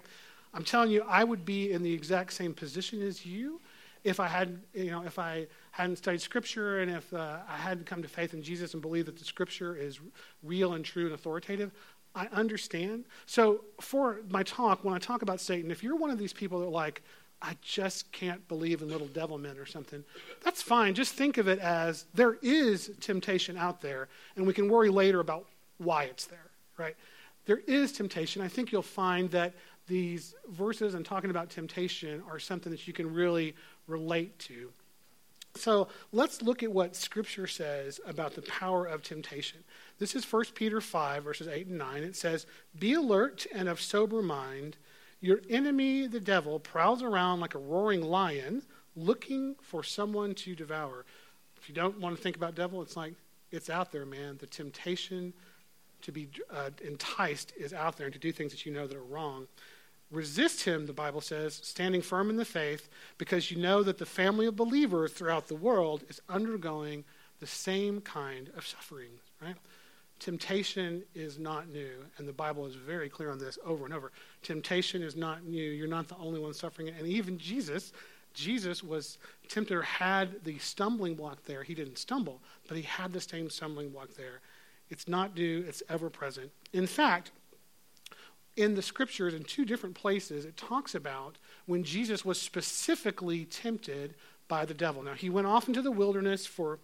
I'm 0.54 0.64
telling 0.64 0.92
you, 0.92 1.04
I 1.08 1.24
would 1.24 1.46
be 1.46 1.72
in 1.72 1.84
the 1.84 1.94
exact 1.94 2.34
same 2.34 2.54
position 2.54 3.02
as 3.02 3.26
you 3.26 3.60
if 4.04 4.20
I 4.20 4.28
had, 4.28 4.60
you 4.74 4.92
know, 4.92 5.04
if 5.04 5.20
I 5.20 5.48
hadn't 5.72 5.98
studied 5.98 6.22
Scripture 6.22 6.80
and 6.80 6.92
if 6.92 7.14
uh, 7.14 7.38
I 7.48 7.58
hadn't 7.58 7.86
come 7.86 8.02
to 8.02 8.08
faith 8.08 8.34
in 8.34 8.42
Jesus 8.42 8.74
and 8.74 8.82
believed 8.82 9.08
that 9.08 9.18
the 9.18 9.26
Scripture 9.26 9.76
is 9.76 10.00
real 10.44 10.74
and 10.74 10.84
true 10.86 11.06
and 11.06 11.14
authoritative. 11.14 11.72
I 12.16 12.28
understand. 12.28 13.06
So 13.26 13.66
for 13.80 14.22
my 14.30 14.44
talk, 14.44 14.84
when 14.84 14.94
I 14.94 15.00
talk 15.00 15.22
about 15.22 15.40
Satan, 15.40 15.70
if 15.72 15.84
you're 15.84 15.96
one 15.96 16.10
of 16.10 16.18
these 16.18 16.34
people 16.34 16.60
that 16.62 16.70
like, 16.70 17.02
I 17.42 17.56
just 17.62 18.12
can't 18.12 18.46
believe 18.48 18.82
in 18.82 18.90
little 18.90 19.08
devil 19.08 19.38
men 19.38 19.58
or 19.58 19.66
something. 19.66 20.04
That's 20.44 20.62
fine. 20.62 20.94
Just 20.94 21.14
think 21.14 21.38
of 21.38 21.48
it 21.48 21.60
as 21.60 22.06
there 22.14 22.38
is 22.42 22.92
temptation 23.00 23.58
out 23.58 23.82
there, 23.82 24.10
and 24.36 24.46
we 24.46 24.54
can 24.54 24.68
worry 24.68 24.90
later 24.90 25.20
about 25.20 25.46
why 25.78 26.04
it's 26.06 26.26
there, 26.26 26.50
right? 26.78 26.96
There 27.46 27.62
is 27.66 27.94
temptation. 27.94 28.42
I 28.42 28.50
think 28.50 28.72
you'll 28.72 28.82
find 28.82 29.32
that 29.32 29.54
these 29.88 30.36
verses 30.50 30.94
and 30.94 31.06
talking 31.06 31.30
about 31.30 31.50
temptation 31.50 32.22
are 32.30 32.40
something 32.40 32.72
that 32.72 32.88
you 32.88 32.94
can 32.94 33.12
really 33.14 33.56
relate 33.90 34.38
to. 34.40 34.72
So 35.56 35.88
let's 36.12 36.42
look 36.42 36.64
at 36.64 36.72
what 36.72 36.96
Scripture 36.96 37.48
says 37.48 38.00
about 38.06 38.36
the 38.36 38.42
power 38.44 38.86
of 38.86 39.02
temptation. 39.02 39.60
This 39.98 40.16
is 40.16 40.32
1 40.32 40.46
Peter 40.54 40.80
5, 40.80 41.24
verses 41.24 41.48
8 41.48 41.68
and 41.68 41.78
9. 41.78 42.04
It 42.04 42.16
says, 42.16 42.46
Be 42.78 42.94
alert 42.94 43.46
and 43.54 43.68
of 43.68 43.82
sober 43.82 44.22
mind. 44.22 44.78
Your 45.22 45.42
enemy, 45.50 46.08
the 46.08 46.20
devil, 46.20 46.60
prowls 46.60 47.04
around 47.04 47.40
like 47.40 47.56
a 47.56 47.60
roaring 47.60 48.02
lion 48.02 48.62
looking 48.96 49.56
for 49.62 49.84
someone 49.84 50.34
to 50.36 50.56
devour. 50.56 51.06
If 51.58 51.68
you 51.68 51.76
don't 51.76 52.00
want 52.00 52.16
to 52.16 52.22
think 52.22 52.38
about 52.38 52.56
devil, 52.56 52.82
it's 52.82 52.96
like 52.96 53.16
it's 53.52 53.70
out 53.70 53.92
there, 53.92 54.06
man. 54.06 54.38
The 54.40 54.48
temptation 54.48 55.34
to 56.02 56.12
be 56.12 56.30
uh, 56.50 56.70
enticed 56.86 57.54
is 57.58 57.74
out 57.74 57.98
there 57.98 58.06
and 58.06 58.14
to 58.14 58.20
do 58.20 58.32
things 58.32 58.52
that 58.52 58.66
you 58.66 58.72
know 58.72 58.88
that 58.88 58.96
are 58.96 59.04
wrong. 59.04 59.48
Resist 60.12 60.64
him, 60.64 60.88
the 60.88 60.94
Bible 60.94 61.22
says, 61.22 61.60
standing 61.64 62.02
firm 62.02 62.30
in 62.30 62.36
the 62.36 62.46
faith, 62.46 62.90
because 63.18 63.52
you 63.52 63.58
know 63.58 63.84
that 63.84 64.00
the 64.00 64.06
family 64.06 64.48
of 64.48 64.56
believers 64.56 65.12
throughout 65.12 65.48
the 65.48 65.56
world 65.56 66.04
is 66.10 66.22
undergoing 66.28 67.04
the 67.40 67.48
same 67.48 68.02
kind 68.02 68.50
of 68.58 68.66
suffering, 68.66 69.12
right? 69.42 69.56
Temptation 70.20 71.04
is 71.16 71.40
not 71.40 71.70
new, 71.70 71.92
and 72.18 72.28
the 72.28 72.34
Bible 72.34 72.66
is 72.66 72.76
very 72.76 73.08
clear 73.08 73.32
on 73.32 73.40
this 73.40 73.58
over 73.66 73.86
and 73.86 73.94
over. 73.94 74.12
Temptation 74.42 75.02
is 75.02 75.16
not 75.16 75.46
new. 75.46 75.72
You're 75.72 75.88
not 75.88 76.10
the 76.10 76.18
only 76.18 76.40
one 76.40 76.54
suffering 76.54 76.90
it. 76.90 76.96
And 76.98 77.08
even 77.08 77.38
Jesus, 77.38 77.94
Jesus 78.34 78.84
was 78.84 79.18
tempted 79.48 79.76
or 79.78 79.82
had 79.82 80.44
the 80.44 80.58
stumbling 80.58 81.16
block 81.16 81.44
there. 81.46 81.64
He 81.64 81.74
didn't 81.74 81.98
stumble, 81.98 82.42
but 82.68 82.76
he 82.76 82.84
had 82.84 83.14
the 83.14 83.22
same 83.22 83.50
stumbling 83.50 83.90
block 83.90 84.10
there. 84.18 84.42
It's 84.90 85.08
not 85.08 85.36
new, 85.36 85.64
it's 85.68 85.84
ever 85.88 86.10
present. 86.10 86.52
In 86.74 86.88
fact, 86.88 87.32
in 88.60 88.76
the 88.76 88.82
scriptures, 88.82 89.34
in 89.34 89.44
two 89.44 89.66
different 89.66 89.96
places, 89.96 90.46
it 90.46 90.58
talks 90.58 90.94
about 90.94 91.38
when 91.66 91.84
Jesus 91.84 92.26
was 92.26 92.42
specifically 92.42 93.46
tempted 93.46 94.16
by 94.48 94.66
the 94.66 94.74
devil. 94.74 95.02
Now, 95.02 95.14
he 95.14 95.30
went 95.30 95.48
off 95.48 95.68
into 95.68 95.82
the 95.82 95.92
wilderness 95.92 96.46
for 96.46 96.80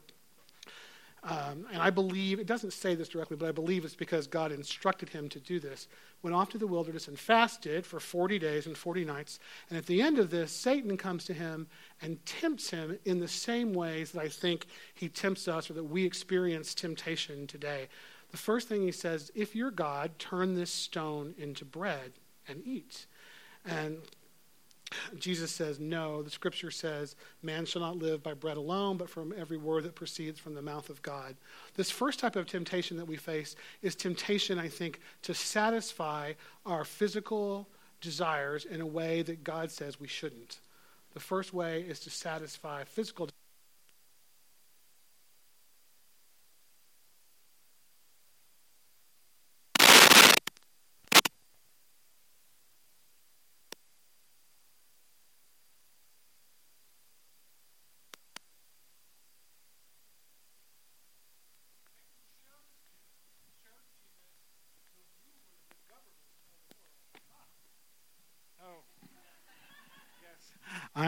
um, 1.27 1.65
and 1.73 1.81
I 1.81 1.89
believe, 1.89 2.39
it 2.39 2.45
doesn't 2.45 2.71
say 2.71 2.93
this 2.93 3.09
directly, 3.09 3.35
but 3.35 3.49
I 3.49 3.51
believe 3.51 3.83
it's 3.83 3.95
because 3.95 4.27
God 4.27 4.51
instructed 4.51 5.09
him 5.09 5.27
to 5.29 5.39
do 5.39 5.59
this. 5.59 5.87
Went 6.21 6.35
off 6.35 6.51
to 6.51 6.59
the 6.59 6.67
wilderness 6.67 7.07
and 7.07 7.17
fasted 7.17 7.83
for 7.83 7.99
40 7.99 8.37
days 8.37 8.67
and 8.67 8.77
40 8.77 9.05
nights. 9.05 9.39
And 9.69 9.77
at 9.77 9.87
the 9.87 10.03
end 10.03 10.19
of 10.19 10.29
this, 10.29 10.51
Satan 10.51 10.97
comes 10.97 11.25
to 11.25 11.33
him 11.33 11.65
and 11.99 12.23
tempts 12.27 12.69
him 12.69 12.99
in 13.05 13.19
the 13.19 13.27
same 13.27 13.73
ways 13.73 14.11
that 14.11 14.21
I 14.21 14.29
think 14.29 14.67
he 14.93 15.09
tempts 15.09 15.47
us 15.47 15.67
or 15.67 15.73
that 15.73 15.85
we 15.85 16.05
experience 16.05 16.75
temptation 16.75 17.47
today. 17.47 17.87
The 18.35 18.41
first 18.41 18.67
thing 18.67 18.81
he 18.81 18.91
says, 18.91 19.31
if 19.33 19.55
you're 19.55 19.71
God, 19.71 20.19
turn 20.19 20.55
this 20.55 20.69
stone 20.69 21.35
into 21.37 21.63
bread 21.63 22.11
and 22.49 22.61
eat. 22.67 23.05
And 23.63 23.99
Jesus 25.17 25.53
says, 25.53 25.79
No. 25.79 26.21
The 26.21 26.29
scripture 26.29 26.69
says, 26.69 27.15
Man 27.41 27.65
shall 27.65 27.81
not 27.81 27.97
live 27.97 28.21
by 28.21 28.33
bread 28.33 28.57
alone, 28.57 28.97
but 28.97 29.09
from 29.09 29.33
every 29.37 29.55
word 29.55 29.85
that 29.85 29.95
proceeds 29.95 30.37
from 30.37 30.53
the 30.53 30.61
mouth 30.61 30.89
of 30.89 31.01
God. 31.01 31.37
This 31.75 31.89
first 31.89 32.19
type 32.19 32.35
of 32.35 32.45
temptation 32.45 32.97
that 32.97 33.07
we 33.07 33.15
face 33.15 33.55
is 33.81 33.95
temptation, 33.95 34.59
I 34.59 34.67
think, 34.67 34.99
to 35.21 35.33
satisfy 35.33 36.33
our 36.65 36.83
physical 36.83 37.69
desires 38.01 38.65
in 38.65 38.81
a 38.81 38.85
way 38.85 39.21
that 39.21 39.45
God 39.45 39.71
says 39.71 39.97
we 39.97 40.09
shouldn't. 40.09 40.59
The 41.13 41.21
first 41.21 41.53
way 41.53 41.83
is 41.83 42.01
to 42.01 42.09
satisfy 42.09 42.83
physical 42.83 43.29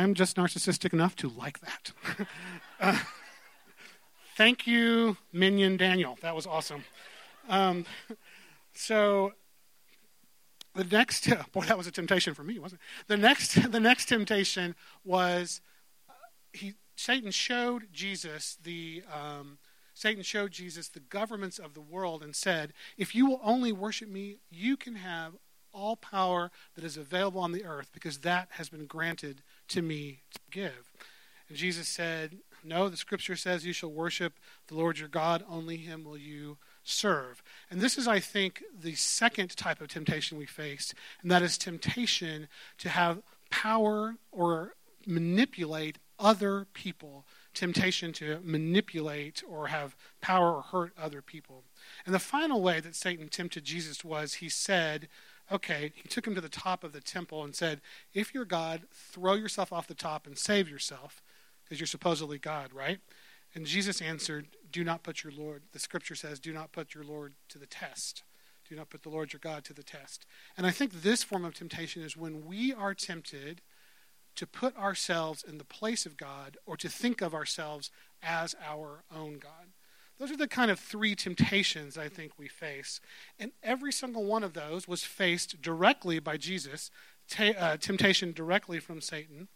I'm 0.07 0.13
just 0.13 0.37
narcissistic 0.37 0.93
enough 0.93 1.17
to 1.17 1.27
like 1.27 1.59
that. 1.59 1.91
uh, 2.79 2.97
thank 4.37 4.65
you, 4.65 5.17
Minion 5.33 5.75
Daniel. 5.75 6.17
That 6.21 6.33
was 6.33 6.47
awesome. 6.47 6.85
Um, 7.49 7.85
so 8.73 9.33
the 10.75 10.85
next 10.85 11.27
boy, 11.51 11.65
that 11.65 11.77
was 11.77 11.87
a 11.87 11.91
temptation 11.91 12.33
for 12.33 12.45
me, 12.45 12.57
wasn't 12.57 12.79
it? 12.79 13.07
The 13.09 13.17
next, 13.17 13.55
the 13.73 13.81
next 13.81 14.05
temptation 14.05 14.75
was 15.03 15.59
uh, 16.07 16.13
he. 16.53 16.75
Satan 16.95 17.31
showed 17.31 17.91
Jesus 17.91 18.57
the. 18.63 19.03
Um, 19.13 19.57
Satan 19.93 20.23
showed 20.23 20.51
Jesus 20.51 20.87
the 20.87 21.01
governments 21.01 21.59
of 21.59 21.73
the 21.73 21.81
world 21.81 22.23
and 22.23 22.33
said, 22.33 22.71
If 22.97 23.13
you 23.13 23.25
will 23.25 23.41
only 23.43 23.73
worship 23.73 24.07
me, 24.07 24.37
you 24.49 24.77
can 24.77 24.95
have 24.95 25.33
all 25.73 25.97
power 25.97 26.49
that 26.75 26.85
is 26.85 26.95
available 26.95 27.41
on 27.41 27.51
the 27.51 27.65
earth 27.65 27.89
because 27.93 28.19
that 28.19 28.47
has 28.51 28.69
been 28.69 28.85
granted 28.85 29.41
to 29.69 29.81
me 29.81 30.21
to 30.33 30.39
give. 30.51 30.91
And 31.49 31.57
Jesus 31.57 31.87
said, 31.87 32.37
No, 32.63 32.89
the 32.89 32.97
scripture 32.97 33.35
says 33.35 33.65
you 33.65 33.73
shall 33.73 33.91
worship 33.91 34.33
the 34.67 34.75
Lord 34.75 34.99
your 34.99 35.07
God, 35.07 35.43
only 35.49 35.77
him 35.77 36.03
will 36.03 36.17
you 36.17 36.57
serve. 36.83 37.43
And 37.69 37.81
this 37.81 37.97
is, 37.97 38.07
I 38.07 38.19
think, 38.19 38.63
the 38.79 38.95
second 38.95 39.55
type 39.55 39.81
of 39.81 39.89
temptation 39.89 40.37
we 40.37 40.45
face, 40.45 40.93
and 41.21 41.31
that 41.31 41.41
is 41.41 41.57
temptation 41.57 42.47
to 42.79 42.89
have 42.89 43.21
power 43.49 44.15
or 44.31 44.73
manipulate 45.05 45.97
other 46.19 46.65
people, 46.73 47.25
temptation 47.53 48.11
to 48.11 48.39
manipulate 48.43 49.43
or 49.47 49.67
have 49.67 49.95
power 50.21 50.55
or 50.55 50.61
hurt 50.61 50.93
other 50.97 51.21
people. 51.21 51.63
And 52.05 52.13
the 52.13 52.19
final 52.19 52.61
way 52.61 52.79
that 52.79 52.95
Satan 52.95 53.29
tempted 53.29 53.63
Jesus 53.63 54.03
was 54.03 54.35
he 54.35 54.49
said, 54.49 55.07
okay, 55.51 55.91
he 55.95 56.07
took 56.07 56.27
him 56.27 56.35
to 56.35 56.41
the 56.41 56.49
top 56.49 56.83
of 56.83 56.93
the 56.93 57.01
temple 57.01 57.43
and 57.43 57.55
said, 57.55 57.81
If 58.13 58.33
you're 58.33 58.45
God, 58.45 58.83
throw 58.91 59.33
yourself 59.33 59.71
off 59.71 59.87
the 59.87 59.93
top 59.93 60.27
and 60.27 60.37
save 60.37 60.69
yourself, 60.69 61.21
because 61.63 61.79
you're 61.79 61.87
supposedly 61.87 62.37
God, 62.37 62.73
right? 62.73 62.99
And 63.53 63.65
Jesus 63.65 64.01
answered, 64.01 64.47
Do 64.71 64.83
not 64.83 65.03
put 65.03 65.23
your 65.23 65.33
Lord, 65.33 65.63
the 65.71 65.79
scripture 65.79 66.15
says, 66.15 66.39
do 66.39 66.53
not 66.53 66.71
put 66.71 66.93
your 66.93 67.03
Lord 67.03 67.33
to 67.49 67.57
the 67.57 67.65
test. 67.65 68.23
Do 68.69 68.75
not 68.75 68.89
put 68.89 69.03
the 69.03 69.09
Lord 69.09 69.31
your 69.31 69.39
God 69.39 69.63
to 69.65 69.73
the 69.73 69.83
test. 69.83 70.25
And 70.57 70.67
I 70.67 70.71
think 70.71 71.01
this 71.01 71.23
form 71.23 71.45
of 71.45 71.53
temptation 71.53 72.03
is 72.03 72.17
when 72.17 72.45
we 72.45 72.73
are 72.73 72.93
tempted 72.93 73.61
to 74.35 74.45
put 74.45 74.77
ourselves 74.77 75.43
in 75.43 75.57
the 75.57 75.63
place 75.63 76.05
of 76.05 76.17
God 76.17 76.57
or 76.65 76.77
to 76.77 76.89
think 76.89 77.21
of 77.21 77.33
ourselves 77.33 77.89
as 78.21 78.55
our 78.63 79.03
own 79.13 79.39
God. 79.39 79.66
Those 80.19 80.31
are 80.31 80.37
the 80.37 80.47
kind 80.47 80.71
of 80.71 80.79
three 80.79 81.15
temptations 81.15 81.97
I 81.97 82.09
think 82.09 82.31
we 82.37 82.47
face. 82.47 82.99
And 83.39 83.51
every 83.61 83.91
single 83.91 84.25
one 84.25 84.43
of 84.43 84.53
those 84.53 84.87
was 84.87 85.03
faced 85.03 85.61
directly 85.61 86.19
by 86.19 86.37
Jesus, 86.37 86.89
t- 87.29 87.53
uh, 87.53 87.77
temptation 87.77 88.31
directly 88.31 88.79
from 88.79 88.99
Satan. 88.99 89.47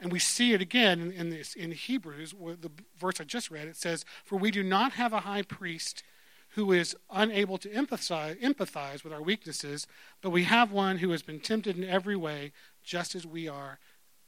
And 0.00 0.12
we 0.12 0.18
see 0.18 0.52
it 0.52 0.60
again 0.60 1.00
in, 1.00 1.12
in, 1.12 1.30
this, 1.30 1.54
in 1.54 1.72
Hebrews, 1.72 2.32
the 2.32 2.70
verse 2.98 3.20
I 3.20 3.24
just 3.24 3.50
read. 3.50 3.68
It 3.68 3.76
says, 3.76 4.04
For 4.24 4.36
we 4.36 4.50
do 4.50 4.62
not 4.62 4.92
have 4.92 5.12
a 5.12 5.20
high 5.20 5.42
priest 5.42 6.02
who 6.50 6.72
is 6.72 6.96
unable 7.10 7.58
to 7.58 7.68
empathize, 7.68 8.40
empathize 8.40 9.04
with 9.04 9.12
our 9.12 9.22
weaknesses, 9.22 9.86
but 10.22 10.30
we 10.30 10.44
have 10.44 10.72
one 10.72 10.98
who 10.98 11.10
has 11.10 11.22
been 11.22 11.40
tempted 11.40 11.76
in 11.76 11.84
every 11.84 12.16
way, 12.16 12.52
just 12.82 13.14
as 13.14 13.26
we 13.26 13.48
are, 13.48 13.78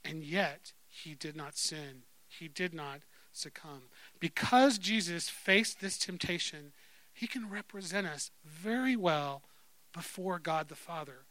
and 0.05 0.23
yet 0.23 0.73
he 0.87 1.15
did 1.15 1.37
not 1.37 1.57
sin. 1.57 2.03
He 2.27 2.49
did 2.49 2.75
not 2.75 3.01
succumb. 3.39 3.83
Because 4.21 4.79
Jesus 4.79 5.29
faced 5.29 5.81
this 5.81 5.99
temptation, 5.99 6.73
he 7.13 7.27
can 7.27 7.49
represent 7.49 8.07
us 8.07 8.31
very 8.45 8.97
well 8.97 9.43
before 9.93 10.39
God 10.39 10.69
the 10.69 10.75
Father. 10.75 11.25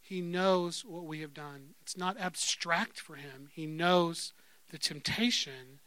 He 0.00 0.20
knows 0.20 0.84
what 0.84 1.04
we 1.04 1.20
have 1.20 1.34
done. 1.34 1.74
It's 1.82 1.96
not 1.96 2.18
abstract 2.20 3.00
for 3.00 3.16
him. 3.16 3.48
He 3.52 3.66
knows 3.66 4.32
the 4.70 4.78
temptation 4.78 5.80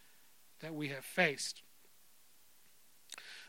that 0.60 0.74
we 0.74 0.90
have 0.90 1.06
faced. 1.06 1.62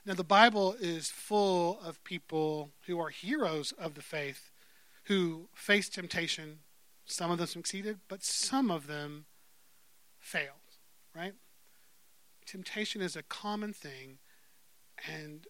Now, 0.07 0.15
the 0.15 0.25
Bible 0.25 0.77
is 0.81 1.11
full 1.11 1.79
of 1.81 2.03
people 2.05 2.71
who 2.87 2.99
are 3.01 3.11
heroes 3.11 3.73
of 3.73 3.95
the 3.95 4.03
faith 4.03 4.51
who 5.05 5.49
faced 5.55 5.95
temptation. 5.95 6.61
Some 7.05 7.31
of 7.31 7.39
them 7.39 7.49
succeeded, 7.49 7.99
but 8.09 8.23
some 8.23 8.71
of 8.71 8.87
them 8.87 9.27
failed, 10.19 10.79
right? 11.15 11.35
Temptation 12.51 13.01
is 13.01 13.17
a 13.17 13.23
common 13.23 13.73
thing, 13.73 14.19
and 15.07 15.47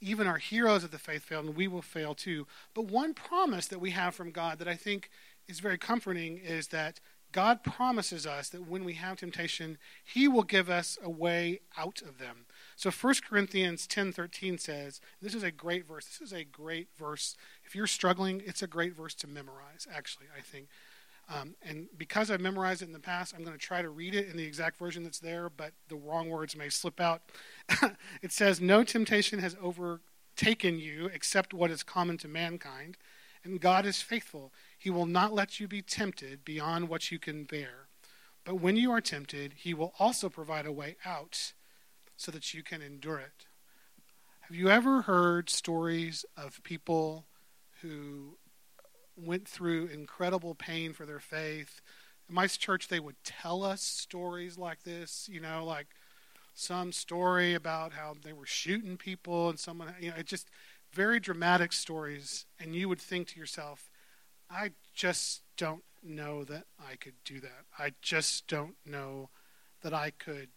even 0.00 0.26
our 0.26 0.38
heroes 0.38 0.84
of 0.84 0.90
the 0.90 0.98
faith 0.98 1.22
failed, 1.24 1.46
and 1.46 1.56
we 1.56 1.66
will 1.66 1.82
fail 1.82 2.14
too. 2.14 2.46
But 2.74 2.86
one 2.86 3.14
promise 3.14 3.66
that 3.68 3.80
we 3.80 3.90
have 3.90 4.14
from 4.14 4.30
God 4.30 4.58
that 4.58 4.68
I 4.68 4.74
think 4.74 5.10
is 5.48 5.60
very 5.60 5.78
comforting 5.78 6.38
is 6.38 6.68
that 6.68 7.00
God 7.30 7.62
promises 7.62 8.26
us 8.26 8.48
that 8.50 8.68
when 8.68 8.84
we 8.84 8.94
have 8.94 9.18
temptation, 9.18 9.78
He 10.04 10.28
will 10.28 10.44
give 10.44 10.70
us 10.70 10.98
a 11.02 11.10
way 11.10 11.60
out 11.76 12.00
of 12.02 12.18
them. 12.18 12.46
So 12.76 12.90
1 12.90 13.14
Corinthians 13.28 13.86
10:13 13.86 14.60
says, 14.60 15.00
this 15.20 15.34
is 15.34 15.42
a 15.42 15.50
great 15.50 15.86
verse. 15.86 16.06
This 16.06 16.20
is 16.20 16.32
a 16.32 16.44
great 16.44 16.88
verse. 16.96 17.36
If 17.64 17.74
you're 17.74 17.86
struggling, 17.86 18.42
it's 18.46 18.62
a 18.62 18.66
great 18.66 18.96
verse 18.96 19.14
to 19.16 19.26
memorize, 19.26 19.86
actually, 19.92 20.26
I 20.36 20.40
think. 20.40 20.68
Um, 21.28 21.56
and 21.62 21.88
because 21.96 22.30
I've 22.30 22.40
memorized 22.40 22.80
it 22.80 22.86
in 22.86 22.92
the 22.92 22.98
past, 22.98 23.34
I'm 23.34 23.44
going 23.44 23.56
to 23.56 23.64
try 23.64 23.82
to 23.82 23.90
read 23.90 24.14
it 24.14 24.28
in 24.28 24.36
the 24.36 24.44
exact 24.44 24.78
version 24.78 25.02
that's 25.02 25.20
there, 25.20 25.50
but 25.50 25.72
the 25.88 25.96
wrong 25.96 26.30
words 26.30 26.56
may 26.56 26.70
slip 26.70 27.00
out. 27.00 27.22
it 28.22 28.32
says, 28.32 28.60
No 28.60 28.82
temptation 28.82 29.38
has 29.40 29.56
overtaken 29.60 30.78
you 30.78 31.06
except 31.12 31.52
what 31.52 31.70
is 31.70 31.82
common 31.82 32.16
to 32.18 32.28
mankind, 32.28 32.96
and 33.44 33.60
God 33.60 33.84
is 33.84 34.00
faithful. 34.00 34.52
He 34.78 34.88
will 34.88 35.06
not 35.06 35.34
let 35.34 35.60
you 35.60 35.68
be 35.68 35.82
tempted 35.82 36.44
beyond 36.44 36.88
what 36.88 37.10
you 37.10 37.18
can 37.18 37.44
bear. 37.44 37.88
But 38.44 38.56
when 38.56 38.76
you 38.76 38.90
are 38.90 39.02
tempted, 39.02 39.52
He 39.56 39.74
will 39.74 39.92
also 39.98 40.30
provide 40.30 40.64
a 40.64 40.72
way 40.72 40.96
out 41.04 41.52
so 42.16 42.32
that 42.32 42.54
you 42.54 42.62
can 42.62 42.80
endure 42.80 43.18
it. 43.18 43.46
Have 44.40 44.56
you 44.56 44.70
ever 44.70 45.02
heard 45.02 45.50
stories 45.50 46.24
of 46.34 46.62
people 46.62 47.26
who 47.82 48.38
went 49.18 49.48
through 49.48 49.86
incredible 49.86 50.54
pain 50.54 50.92
for 50.92 51.06
their 51.06 51.20
faith. 51.20 51.80
In 52.28 52.34
my 52.34 52.46
church, 52.46 52.88
they 52.88 53.00
would 53.00 53.22
tell 53.24 53.64
us 53.64 53.82
stories 53.82 54.58
like 54.58 54.82
this, 54.84 55.28
you 55.30 55.40
know, 55.40 55.64
like 55.64 55.88
some 56.54 56.92
story 56.92 57.54
about 57.54 57.92
how 57.92 58.14
they 58.22 58.32
were 58.32 58.46
shooting 58.46 58.96
people 58.96 59.48
and 59.48 59.58
someone, 59.58 59.94
you 60.00 60.10
know, 60.10 60.16
it 60.16 60.26
just 60.26 60.48
very 60.92 61.20
dramatic 61.20 61.72
stories. 61.72 62.46
And 62.58 62.74
you 62.74 62.88
would 62.88 63.00
think 63.00 63.28
to 63.28 63.40
yourself, 63.40 63.90
I 64.50 64.72
just 64.94 65.42
don't 65.56 65.84
know 66.02 66.44
that 66.44 66.64
I 66.78 66.96
could 66.96 67.14
do 67.24 67.40
that. 67.40 67.64
I 67.78 67.92
just 68.02 68.46
don't 68.46 68.76
know 68.84 69.30
that 69.82 69.94
I 69.94 70.10
could, 70.10 70.48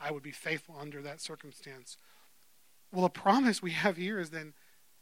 I 0.00 0.10
would 0.10 0.22
be 0.22 0.30
faithful 0.30 0.76
under 0.80 1.02
that 1.02 1.20
circumstance. 1.20 1.96
Well, 2.92 3.04
a 3.04 3.10
promise 3.10 3.60
we 3.60 3.72
have 3.72 3.96
here 3.96 4.18
is 4.18 4.30
then 4.30 4.54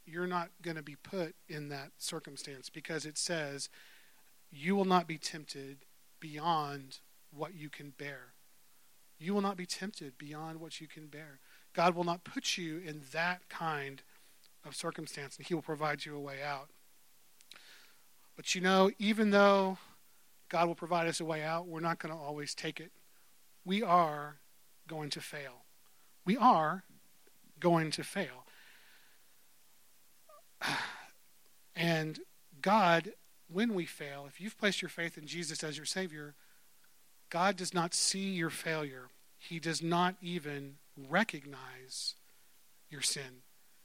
you're 0.04 0.26
not 0.26 0.50
going 0.62 0.76
to 0.76 0.82
be 0.82 0.96
put 0.96 1.34
in 1.48 1.68
that 1.68 1.92
circumstance 1.98 2.68
because 2.68 3.06
it 3.06 3.16
says 3.16 3.68
you 4.50 4.76
will 4.76 4.84
not 4.84 5.06
be 5.06 5.18
tempted 5.18 5.78
beyond 6.20 6.98
what 7.34 7.54
you 7.54 7.68
can 7.68 7.90
bear. 7.96 8.34
You 9.18 9.34
will 9.34 9.40
not 9.40 9.56
be 9.56 9.66
tempted 9.66 10.18
beyond 10.18 10.60
what 10.60 10.80
you 10.80 10.88
can 10.88 11.06
bear. 11.06 11.38
God 11.74 11.94
will 11.94 12.04
not 12.04 12.24
put 12.24 12.58
you 12.58 12.78
in 12.84 13.02
that 13.12 13.48
kind 13.48 14.02
of 14.64 14.74
circumstance, 14.74 15.36
and 15.36 15.46
He 15.46 15.54
will 15.54 15.62
provide 15.62 16.04
you 16.04 16.16
a 16.16 16.20
way 16.20 16.42
out. 16.42 16.68
But 18.36 18.54
you 18.54 18.60
know, 18.60 18.90
even 18.98 19.30
though 19.30 19.78
God 20.48 20.66
will 20.66 20.74
provide 20.74 21.06
us 21.08 21.20
a 21.20 21.24
way 21.24 21.42
out, 21.42 21.66
we're 21.66 21.80
not 21.80 21.98
going 21.98 22.12
to 22.12 22.20
always 22.20 22.54
take 22.54 22.80
it. 22.80 22.92
We 23.64 23.82
are 23.82 24.36
going 24.86 25.10
to 25.10 25.20
fail. 25.20 25.64
We 26.24 26.36
are 26.36 26.84
going 27.58 27.90
to 27.92 28.04
fail. 28.04 28.44
And 32.02 32.18
God, 32.60 33.12
when 33.46 33.74
we 33.74 33.86
fail, 33.86 34.26
if 34.26 34.40
you've 34.40 34.58
placed 34.58 34.82
your 34.82 34.88
faith 34.88 35.16
in 35.16 35.24
Jesus 35.24 35.62
as 35.62 35.76
your 35.76 35.86
Savior, 35.86 36.34
God 37.30 37.56
does 37.56 37.72
not 37.72 37.94
see 37.94 38.30
your 38.30 38.50
failure. 38.50 39.08
He 39.38 39.60
does 39.60 39.80
not 39.80 40.16
even 40.20 40.78
recognize 40.96 42.16
your 42.90 43.02
sin. 43.02 43.42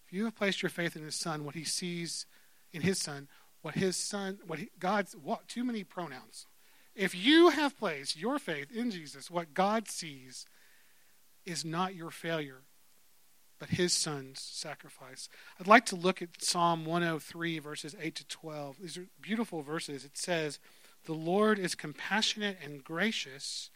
If 0.08 0.14
you 0.14 0.26
have 0.26 0.36
placed 0.36 0.64
your 0.64 0.72
faith 0.72 0.96
in 0.96 1.04
His 1.04 1.14
Son, 1.14 1.46
what 1.46 1.54
He 1.54 1.64
sees 1.64 2.26
in 2.74 2.82
His 2.82 2.98
Son, 2.98 3.28
what 3.62 3.76
His 3.76 3.96
Son, 3.96 4.40
what 4.48 4.58
he, 4.58 4.70
God's, 4.80 5.16
what, 5.16 5.48
too 5.48 5.64
many 5.64 5.84
pronouns. 5.84 6.48
If 6.96 7.14
you 7.14 7.50
have 7.50 7.78
placed 7.78 8.20
your 8.20 8.40
faith 8.40 8.72
in 8.76 8.90
Jesus, 8.90 9.30
what 9.30 9.54
God 9.54 9.88
sees 9.88 10.48
is 11.46 11.64
not 11.64 11.94
your 11.94 12.10
failure 12.10 12.64
but 13.60 13.70
his 13.70 13.94
son's 13.94 14.40
sacrifice. 14.42 15.30
I'd 15.60 15.68
like 15.68 15.86
to 15.88 15.96
look 15.96 16.22
at 16.22 16.44
Psalm 16.44 16.86
103, 16.86 17.60
verses 17.60 17.96
8 18.00 18.16
to 18.16 18.28
12. 18.28 18.78
These 18.82 18.98
are 18.98 19.08
beautiful 19.22 19.62
verses. 19.62 20.06
It 20.06 20.18
says, 20.18 20.60
The 21.06 21.14
Lord 21.14 21.60
is 21.60 21.76
compassionate 21.76 22.58
and 22.64 22.84
gracious, 22.84 23.70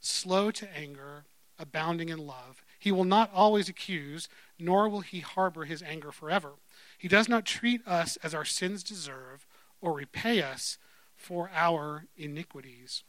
slow 0.00 0.50
to 0.52 0.68
anger, 0.76 1.24
abounding 1.58 2.08
in 2.08 2.26
love. 2.26 2.62
He 2.78 2.92
will 2.92 3.04
not 3.04 3.30
always 3.32 3.68
accuse, 3.68 4.28
nor 4.58 4.88
will 4.88 5.00
he 5.00 5.20
harbor 5.20 5.64
his 5.64 5.82
anger 5.82 6.12
forever. 6.12 6.52
He 6.98 7.08
does 7.08 7.28
not 7.28 7.44
treat 7.44 7.86
us 7.86 8.16
as 8.22 8.34
our 8.34 8.44
sins 8.44 8.82
deserve, 8.82 9.46
or 9.80 9.92
repay 9.92 10.42
us 10.42 10.78
for 11.14 11.50
our 11.54 12.04
iniquities. 12.16 13.04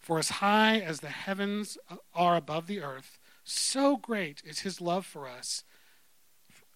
For 0.00 0.18
as 0.18 0.30
high 0.30 0.78
as 0.78 1.00
the 1.00 1.08
heavens 1.08 1.78
are 2.14 2.36
above 2.36 2.66
the 2.66 2.80
earth, 2.80 3.18
so 3.48 3.96
great 3.96 4.42
is 4.44 4.60
his 4.60 4.80
love 4.80 5.06
for 5.06 5.28
us. 5.28 5.62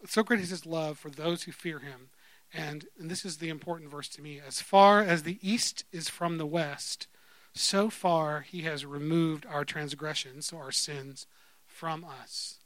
So 0.06 0.22
great 0.22 0.40
is 0.40 0.50
his 0.50 0.64
love 0.64 0.98
for 0.98 1.10
those 1.10 1.42
who 1.42 1.52
fear 1.52 1.80
him. 1.80 2.10
And, 2.52 2.86
and 2.98 3.10
this 3.10 3.24
is 3.24 3.36
the 3.36 3.48
important 3.48 3.90
verse 3.90 4.08
to 4.10 4.22
me. 4.22 4.40
As 4.44 4.60
far 4.60 5.02
as 5.02 5.24
the 5.24 5.38
east 5.42 5.84
is 5.92 6.08
from 6.08 6.38
the 6.38 6.46
west, 6.46 7.08
so 7.52 7.90
far 7.90 8.42
he 8.42 8.62
has 8.62 8.86
removed 8.86 9.46
our 9.46 9.64
transgressions, 9.64 10.52
or 10.52 10.62
our 10.62 10.72
sins, 10.72 11.26
from 11.66 12.04
us. 12.04 12.60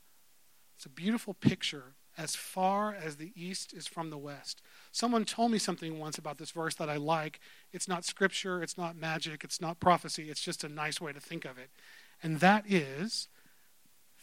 It's 0.77 0.87
a 0.87 0.91
beautiful 0.91 1.33
picture. 1.33 1.95
As 2.17 2.37
far 2.37 2.95
as 2.95 3.17
the 3.17 3.33
east 3.35 3.73
is 3.73 3.87
from 3.87 4.11
the 4.11 4.19
west. 4.19 4.63
Someone 4.93 5.25
told 5.25 5.51
me 5.51 5.59
something 5.59 5.99
once 5.99 6.19
about 6.19 6.39
this 6.39 6.53
verse 6.53 6.75
that 6.77 6.89
I 6.91 6.97
like. 6.97 7.41
It's 7.73 7.89
not 7.89 8.05
scripture, 8.05 8.63
it's 8.63 8.79
not 8.79 8.97
magic, 8.97 9.43
it's 9.43 9.61
not 9.61 9.81
prophecy, 9.81 10.31
it's 10.31 10.43
just 10.43 10.63
a 10.63 10.69
nice 10.69 11.01
way 11.01 11.13
to 11.13 11.21
think 11.21 11.45
of 11.45 11.59
it. 11.59 11.71
And 12.23 12.39
that 12.39 12.71
is 12.71 13.29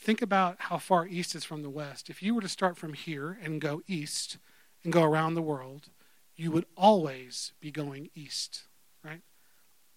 think 0.02 0.22
about 0.22 0.56
how 0.60 0.78
far 0.78 1.06
east 1.06 1.36
is 1.36 1.44
from 1.44 1.62
the 1.62 1.70
west. 1.70 2.10
If 2.10 2.24
you 2.24 2.34
were 2.34 2.42
to 2.42 2.50
start 2.50 2.76
from 2.76 2.94
here 2.94 3.38
and 3.42 3.62
go 3.62 3.82
east 3.88 4.38
and 4.84 4.92
go 4.92 5.04
around 5.04 5.36
the 5.36 5.42
world, 5.42 5.90
you 6.36 6.52
would 6.52 6.66
always 6.76 7.54
be 7.62 7.72
going 7.72 8.10
east, 8.16 8.64
right? 9.06 9.22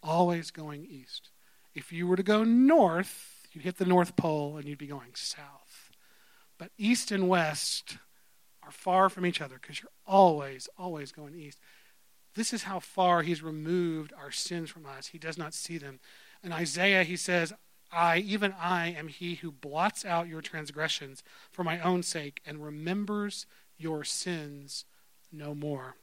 Always 0.03 0.51
going 0.51 0.85
east. 0.85 1.31
If 1.75 1.91
you 1.91 2.07
were 2.07 2.17
to 2.17 2.23
go 2.23 2.45
north, 2.45 3.49
you'd 3.53 3.65
hit 3.65 3.79
the 3.79 3.87
North 3.87 4.15
Pole 4.15 4.59
and 4.59 4.69
you'd 4.69 4.79
be 4.79 4.87
going 4.87 5.15
south. 5.15 5.91
But 6.59 6.71
east 6.77 7.11
and 7.11 7.29
west 7.29 7.97
are 8.63 8.71
far 8.71 9.09
from 9.09 9.25
each 9.25 9.41
other 9.41 9.59
because 9.61 9.81
you're 9.81 9.91
always, 10.07 10.69
always 10.79 11.13
going 11.13 11.35
east. 11.35 11.59
This 12.35 12.53
is 12.53 12.65
how 12.65 12.79
far 12.79 13.23
he's 13.23 13.43
removed 13.43 14.13
our 14.13 14.31
sins 14.31 14.69
from 14.69 14.85
us. 14.87 15.09
He 15.09 15.19
does 15.19 15.39
not 15.39 15.55
see 15.55 15.79
them. 15.79 16.01
In 16.43 16.53
Isaiah, 16.53 17.05
he 17.05 17.17
says, 17.17 17.55
I, 17.93 18.19
even 18.19 18.55
I, 18.61 18.89
am 18.89 19.09
he 19.09 19.37
who 19.37 19.53
blots 19.53 20.05
out 20.05 20.29
your 20.29 20.41
transgressions 20.41 21.23
for 21.51 21.63
my 21.63 21.81
own 21.81 22.03
sake 22.03 22.41
and 22.45 22.65
remembers 22.65 23.47
your 23.77 24.05
sins 24.05 24.85
no 25.33 25.55
more. 25.55 25.97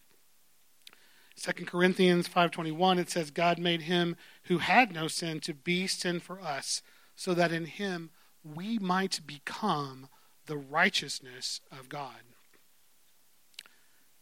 2 1.35 1.65
Corinthians 1.65 2.27
5:21 2.27 2.99
it 2.99 3.09
says 3.09 3.31
God 3.31 3.57
made 3.57 3.83
him 3.83 4.15
who 4.43 4.59
had 4.59 4.93
no 4.93 5.07
sin 5.07 5.39
to 5.41 5.53
be 5.53 5.87
sin 5.87 6.19
for 6.19 6.39
us 6.39 6.81
so 7.15 7.33
that 7.33 7.51
in 7.51 7.65
him 7.65 8.11
we 8.43 8.77
might 8.77 9.21
become 9.25 10.07
the 10.45 10.57
righteousness 10.57 11.61
of 11.71 11.89
God. 11.89 12.21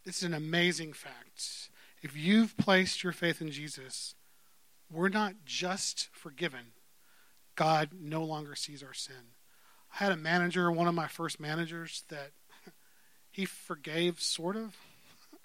This 0.06 0.18
is 0.18 0.24
an 0.24 0.34
amazing 0.34 0.94
fact. 0.94 1.70
If 2.02 2.16
you've 2.16 2.56
placed 2.58 3.04
your 3.04 3.14
faith 3.14 3.42
in 3.42 3.52
Jesus, 3.52 4.16
we're 4.90 5.10
not 5.10 5.34
just 5.46 6.10
forgiven. 6.12 6.72
God 7.60 7.90
no 8.00 8.24
longer 8.24 8.56
sees 8.56 8.82
our 8.82 8.94
sin. 8.94 9.34
I 9.94 10.02
had 10.06 10.14
a 10.14 10.16
manager, 10.16 10.72
one 10.72 10.88
of 10.88 10.96
my 10.96 11.08
first 11.08 11.42
managers, 11.42 12.06
that 12.08 12.32
he 13.32 13.44
forgave, 13.44 14.22
sort 14.22 14.56
of. 14.56 14.78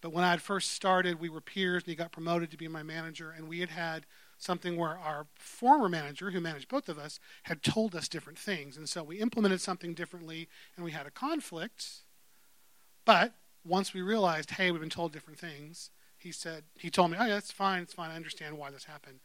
But 0.00 0.12
when 0.12 0.24
I 0.24 0.30
had 0.30 0.40
first 0.40 0.72
started, 0.72 1.20
we 1.20 1.28
were 1.28 1.40
peers, 1.40 1.82
and 1.82 1.90
he 1.90 1.96
got 1.96 2.12
promoted 2.12 2.50
to 2.50 2.56
be 2.56 2.68
my 2.68 2.82
manager, 2.82 3.30
and 3.30 3.48
we 3.48 3.60
had 3.60 3.70
had 3.70 4.06
something 4.38 4.76
where 4.76 4.96
our 4.96 5.26
former 5.34 5.88
manager, 5.88 6.30
who 6.30 6.40
managed 6.40 6.68
both 6.68 6.88
of 6.88 6.98
us, 6.98 7.18
had 7.42 7.62
told 7.62 7.94
us 7.94 8.08
different 8.08 8.38
things. 8.38 8.76
And 8.76 8.88
so 8.88 9.02
we 9.02 9.18
implemented 9.18 9.60
something 9.60 9.92
differently, 9.92 10.48
and 10.76 10.84
we 10.84 10.92
had 10.92 11.06
a 11.06 11.10
conflict. 11.10 12.02
But 13.04 13.34
once 13.64 13.92
we 13.92 14.00
realized, 14.00 14.52
hey, 14.52 14.70
we've 14.70 14.80
been 14.80 14.88
told 14.90 15.12
different 15.12 15.38
things, 15.38 15.90
he 16.16 16.32
said, 16.32 16.64
he 16.78 16.88
told 16.88 17.10
me, 17.10 17.18
oh, 17.20 17.24
yeah, 17.24 17.34
that's 17.34 17.52
fine, 17.52 17.82
it's 17.82 17.94
fine, 17.94 18.10
I 18.10 18.16
understand 18.16 18.56
why 18.56 18.70
this 18.70 18.84
happened. 18.84 19.20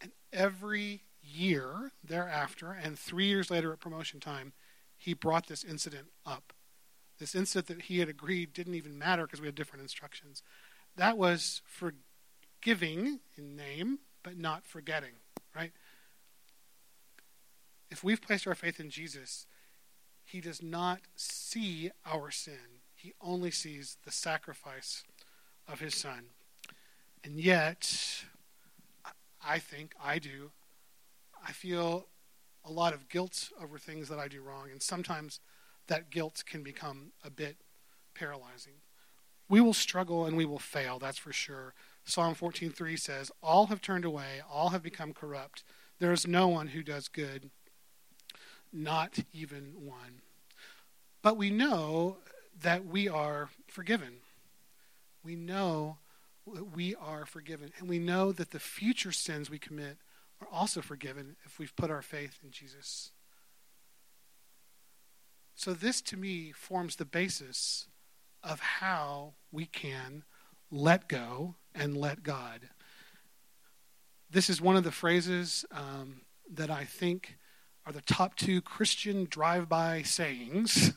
And 0.00 0.12
every 0.32 1.02
year 1.22 1.92
thereafter, 2.02 2.72
and 2.72 2.98
three 2.98 3.26
years 3.26 3.50
later 3.50 3.72
at 3.72 3.80
promotion 3.80 4.20
time, 4.20 4.52
he 4.96 5.14
brought 5.14 5.46
this 5.46 5.64
incident 5.64 6.08
up. 6.26 6.52
This 7.18 7.34
incident 7.34 7.66
that 7.68 7.84
he 7.86 7.98
had 7.98 8.08
agreed 8.08 8.52
didn't 8.52 8.74
even 8.74 8.98
matter 8.98 9.24
because 9.26 9.40
we 9.40 9.46
had 9.46 9.54
different 9.54 9.82
instructions. 9.82 10.42
That 10.96 11.18
was 11.18 11.62
forgiving 11.66 13.20
in 13.36 13.56
name, 13.56 14.00
but 14.22 14.36
not 14.38 14.66
forgetting, 14.66 15.14
right? 15.54 15.72
If 17.90 18.04
we've 18.04 18.22
placed 18.22 18.46
our 18.46 18.54
faith 18.54 18.78
in 18.80 18.90
Jesus, 18.90 19.46
he 20.24 20.40
does 20.40 20.62
not 20.62 21.00
see 21.16 21.90
our 22.06 22.30
sin. 22.30 22.80
He 22.94 23.14
only 23.20 23.50
sees 23.50 23.96
the 24.04 24.12
sacrifice 24.12 25.02
of 25.66 25.80
his 25.80 25.94
son. 25.94 26.26
And 27.24 27.40
yet, 27.40 28.24
I 29.44 29.58
think, 29.58 29.94
I 30.02 30.18
do, 30.18 30.52
I 31.46 31.52
feel 31.52 32.06
a 32.64 32.70
lot 32.70 32.92
of 32.92 33.08
guilt 33.08 33.50
over 33.60 33.78
things 33.78 34.08
that 34.08 34.18
I 34.18 34.28
do 34.28 34.42
wrong, 34.42 34.70
and 34.70 34.82
sometimes 34.82 35.40
that 35.86 36.10
guilt 36.10 36.44
can 36.46 36.62
become 36.62 37.12
a 37.24 37.30
bit 37.30 37.56
paralyzing. 38.14 38.74
We 39.48 39.60
will 39.60 39.74
struggle 39.74 40.26
and 40.26 40.36
we 40.36 40.44
will 40.44 40.58
fail, 40.58 40.98
that's 40.98 41.18
for 41.18 41.32
sure. 41.32 41.74
Psalm 42.04 42.34
14:3 42.34 42.96
says, 42.96 43.32
"All 43.42 43.66
have 43.66 43.80
turned 43.80 44.04
away, 44.04 44.40
all 44.48 44.70
have 44.70 44.82
become 44.82 45.12
corrupt. 45.12 45.64
There 45.98 46.12
is 46.12 46.26
no 46.26 46.48
one 46.48 46.68
who 46.68 46.82
does 46.82 47.08
good, 47.08 47.50
not 48.72 49.18
even 49.32 49.84
one." 49.84 50.22
But 51.22 51.36
we 51.36 51.50
know 51.50 52.22
that 52.54 52.84
we 52.84 53.08
are 53.08 53.50
forgiven. 53.68 54.22
We 55.22 55.34
know 55.36 55.98
that 56.46 56.64
we 56.64 56.94
are 56.94 57.26
forgiven, 57.26 57.72
and 57.78 57.88
we 57.88 57.98
know 57.98 58.32
that 58.32 58.50
the 58.50 58.60
future 58.60 59.12
sins 59.12 59.50
we 59.50 59.58
commit 59.58 59.98
are 60.40 60.48
also 60.50 60.80
forgiven 60.80 61.36
if 61.44 61.58
we've 61.58 61.74
put 61.76 61.90
our 61.90 62.02
faith 62.02 62.38
in 62.42 62.50
Jesus. 62.50 63.12
So, 65.54 65.74
this 65.74 66.00
to 66.02 66.16
me 66.16 66.52
forms 66.52 66.96
the 66.96 67.04
basis 67.04 67.86
of 68.42 68.60
how 68.60 69.34
we 69.52 69.66
can 69.66 70.24
let 70.70 71.08
go 71.08 71.56
and 71.74 71.96
let 71.96 72.22
God. 72.22 72.70
This 74.30 74.48
is 74.48 74.60
one 74.60 74.76
of 74.76 74.84
the 74.84 74.92
phrases 74.92 75.64
um, 75.72 76.22
that 76.52 76.70
I 76.70 76.84
think 76.84 77.36
are 77.84 77.92
the 77.92 78.00
top 78.00 78.36
two 78.36 78.60
Christian 78.60 79.26
drive 79.28 79.68
by 79.68 80.02
sayings 80.02 80.92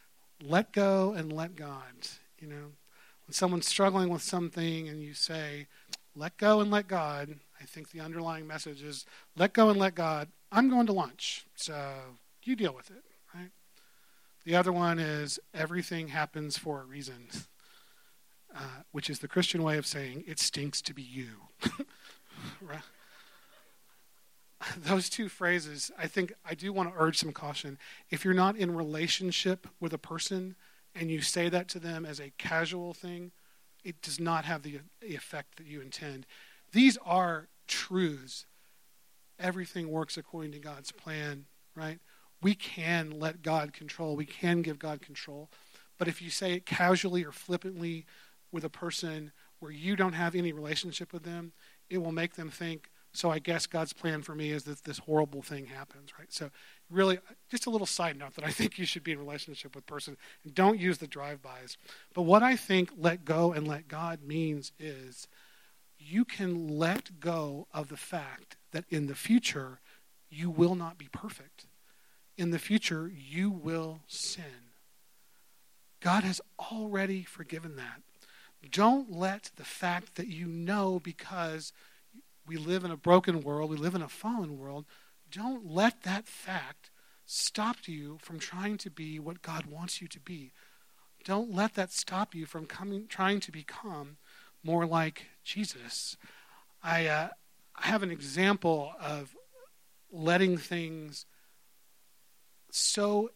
let 0.42 0.72
go 0.72 1.12
and 1.12 1.32
let 1.32 1.56
God. 1.56 2.08
You 2.40 2.48
know, 2.48 2.72
when 3.26 3.32
someone's 3.32 3.66
struggling 3.66 4.08
with 4.08 4.22
something 4.22 4.88
and 4.88 5.02
you 5.02 5.14
say, 5.14 5.66
let 6.14 6.36
go 6.38 6.60
and 6.60 6.70
let 6.70 6.88
God, 6.88 7.36
I 7.60 7.64
think 7.64 7.90
the 7.90 8.00
underlying 8.00 8.46
message 8.46 8.82
is 8.82 9.04
let 9.36 9.52
go 9.52 9.70
and 9.70 9.78
let 9.78 9.94
God. 9.94 10.28
I'm 10.50 10.70
going 10.70 10.86
to 10.86 10.92
lunch, 10.92 11.46
so 11.54 11.92
you 12.42 12.56
deal 12.56 12.74
with 12.74 12.90
it, 12.90 13.04
right? 13.34 13.50
The 14.44 14.56
other 14.56 14.72
one 14.72 14.98
is 14.98 15.38
everything 15.52 16.08
happens 16.08 16.56
for 16.56 16.80
a 16.80 16.84
reason, 16.84 17.28
uh, 18.54 18.82
which 18.92 19.10
is 19.10 19.18
the 19.18 19.28
Christian 19.28 19.62
way 19.62 19.76
of 19.76 19.86
saying 19.86 20.24
it 20.26 20.38
stinks 20.38 20.80
to 20.82 20.94
be 20.94 21.02
you. 21.02 21.48
right? 22.62 22.80
Those 24.76 25.08
two 25.08 25.28
phrases, 25.28 25.90
I 25.98 26.06
think 26.06 26.32
I 26.44 26.54
do 26.54 26.72
want 26.72 26.92
to 26.92 27.00
urge 27.00 27.18
some 27.18 27.32
caution. 27.32 27.78
If 28.10 28.24
you're 28.24 28.34
not 28.34 28.56
in 28.56 28.74
relationship 28.74 29.66
with 29.80 29.92
a 29.92 29.98
person 29.98 30.56
and 30.94 31.10
you 31.10 31.20
say 31.20 31.48
that 31.48 31.68
to 31.68 31.78
them 31.78 32.04
as 32.04 32.18
a 32.18 32.32
casual 32.38 32.92
thing, 32.92 33.32
it 33.84 34.02
does 34.02 34.18
not 34.18 34.44
have 34.44 34.62
the 34.62 34.80
effect 35.02 35.56
that 35.56 35.66
you 35.66 35.80
intend. 35.80 36.26
These 36.72 36.98
are 37.04 37.48
truths. 37.66 38.46
Everything 39.38 39.90
works 39.90 40.16
according 40.16 40.52
to 40.52 40.58
God's 40.58 40.92
plan, 40.92 41.46
right? 41.74 42.00
We 42.42 42.54
can 42.54 43.18
let 43.18 43.42
God 43.42 43.72
control, 43.72 44.16
we 44.16 44.26
can 44.26 44.62
give 44.62 44.78
God 44.78 45.00
control. 45.00 45.48
But 45.98 46.08
if 46.08 46.22
you 46.22 46.30
say 46.30 46.52
it 46.52 46.66
casually 46.66 47.24
or 47.24 47.32
flippantly 47.32 48.06
with 48.52 48.64
a 48.64 48.70
person 48.70 49.32
where 49.58 49.72
you 49.72 49.96
don't 49.96 50.12
have 50.12 50.34
any 50.34 50.52
relationship 50.52 51.12
with 51.12 51.24
them, 51.24 51.52
it 51.90 51.98
will 51.98 52.12
make 52.12 52.34
them 52.34 52.50
think, 52.50 52.90
so 53.12 53.30
I 53.30 53.40
guess 53.40 53.66
God's 53.66 53.92
plan 53.92 54.22
for 54.22 54.34
me 54.34 54.50
is 54.50 54.64
that 54.64 54.84
this 54.84 54.98
horrible 54.98 55.42
thing 55.42 55.66
happens, 55.66 56.10
right? 56.18 56.32
So 56.32 56.50
really, 56.88 57.18
just 57.50 57.66
a 57.66 57.70
little 57.70 57.86
side 57.86 58.16
note 58.16 58.34
that 58.36 58.44
I 58.44 58.50
think 58.52 58.78
you 58.78 58.86
should 58.86 59.02
be 59.02 59.12
in 59.12 59.18
relationship 59.18 59.74
with 59.74 59.86
person 59.86 60.16
and 60.44 60.54
don't 60.54 60.78
use 60.78 60.98
the 60.98 61.08
drive-bys. 61.08 61.76
But 62.14 62.22
what 62.22 62.42
I 62.42 62.54
think 62.54 62.90
let 62.96 63.24
go 63.24 63.52
and 63.52 63.66
let 63.66 63.88
God 63.88 64.22
means 64.22 64.72
is 64.78 65.26
you 65.98 66.24
can 66.24 66.78
let 66.78 67.20
go 67.20 67.66
of 67.72 67.88
the 67.88 67.96
fact 67.96 68.56
that 68.72 68.84
in 68.88 69.06
the 69.06 69.14
future 69.14 69.80
you 70.30 70.50
will 70.50 70.74
not 70.74 70.98
be 70.98 71.08
perfect. 71.10 71.66
In 72.36 72.50
the 72.50 72.58
future 72.58 73.10
you 73.14 73.50
will 73.50 74.00
sin. 74.06 74.68
God 76.00 76.22
has 76.24 76.40
already 76.72 77.24
forgiven 77.24 77.76
that. 77.76 78.02
Don't 78.70 79.12
let 79.12 79.50
the 79.56 79.64
fact 79.64 80.16
that 80.16 80.28
you 80.28 80.46
know 80.46 81.00
because 81.02 81.72
we 82.46 82.56
live 82.56 82.84
in 82.84 82.90
a 82.90 82.96
broken 82.96 83.42
world, 83.42 83.70
we 83.70 83.76
live 83.76 83.94
in 83.94 84.02
a 84.02 84.08
fallen 84.08 84.58
world, 84.58 84.84
don't 85.30 85.70
let 85.70 86.02
that 86.02 86.26
fact 86.26 86.90
stop 87.26 87.86
you 87.86 88.18
from 88.22 88.38
trying 88.38 88.78
to 88.78 88.90
be 88.90 89.18
what 89.18 89.42
God 89.42 89.66
wants 89.66 90.00
you 90.00 90.08
to 90.08 90.20
be. 90.20 90.52
Don't 91.24 91.54
let 91.54 91.74
that 91.74 91.92
stop 91.92 92.34
you 92.34 92.46
from 92.46 92.66
coming, 92.66 93.06
trying 93.06 93.40
to 93.40 93.52
become 93.52 94.16
more 94.68 94.84
like 94.84 95.24
Jesus. 95.44 96.18
I, 96.82 97.06
uh, 97.06 97.28
I 97.74 97.86
have 97.86 98.02
an 98.02 98.10
example 98.10 98.92
of 99.00 99.34
letting 100.12 100.58
things 100.58 101.24
so 102.70 103.30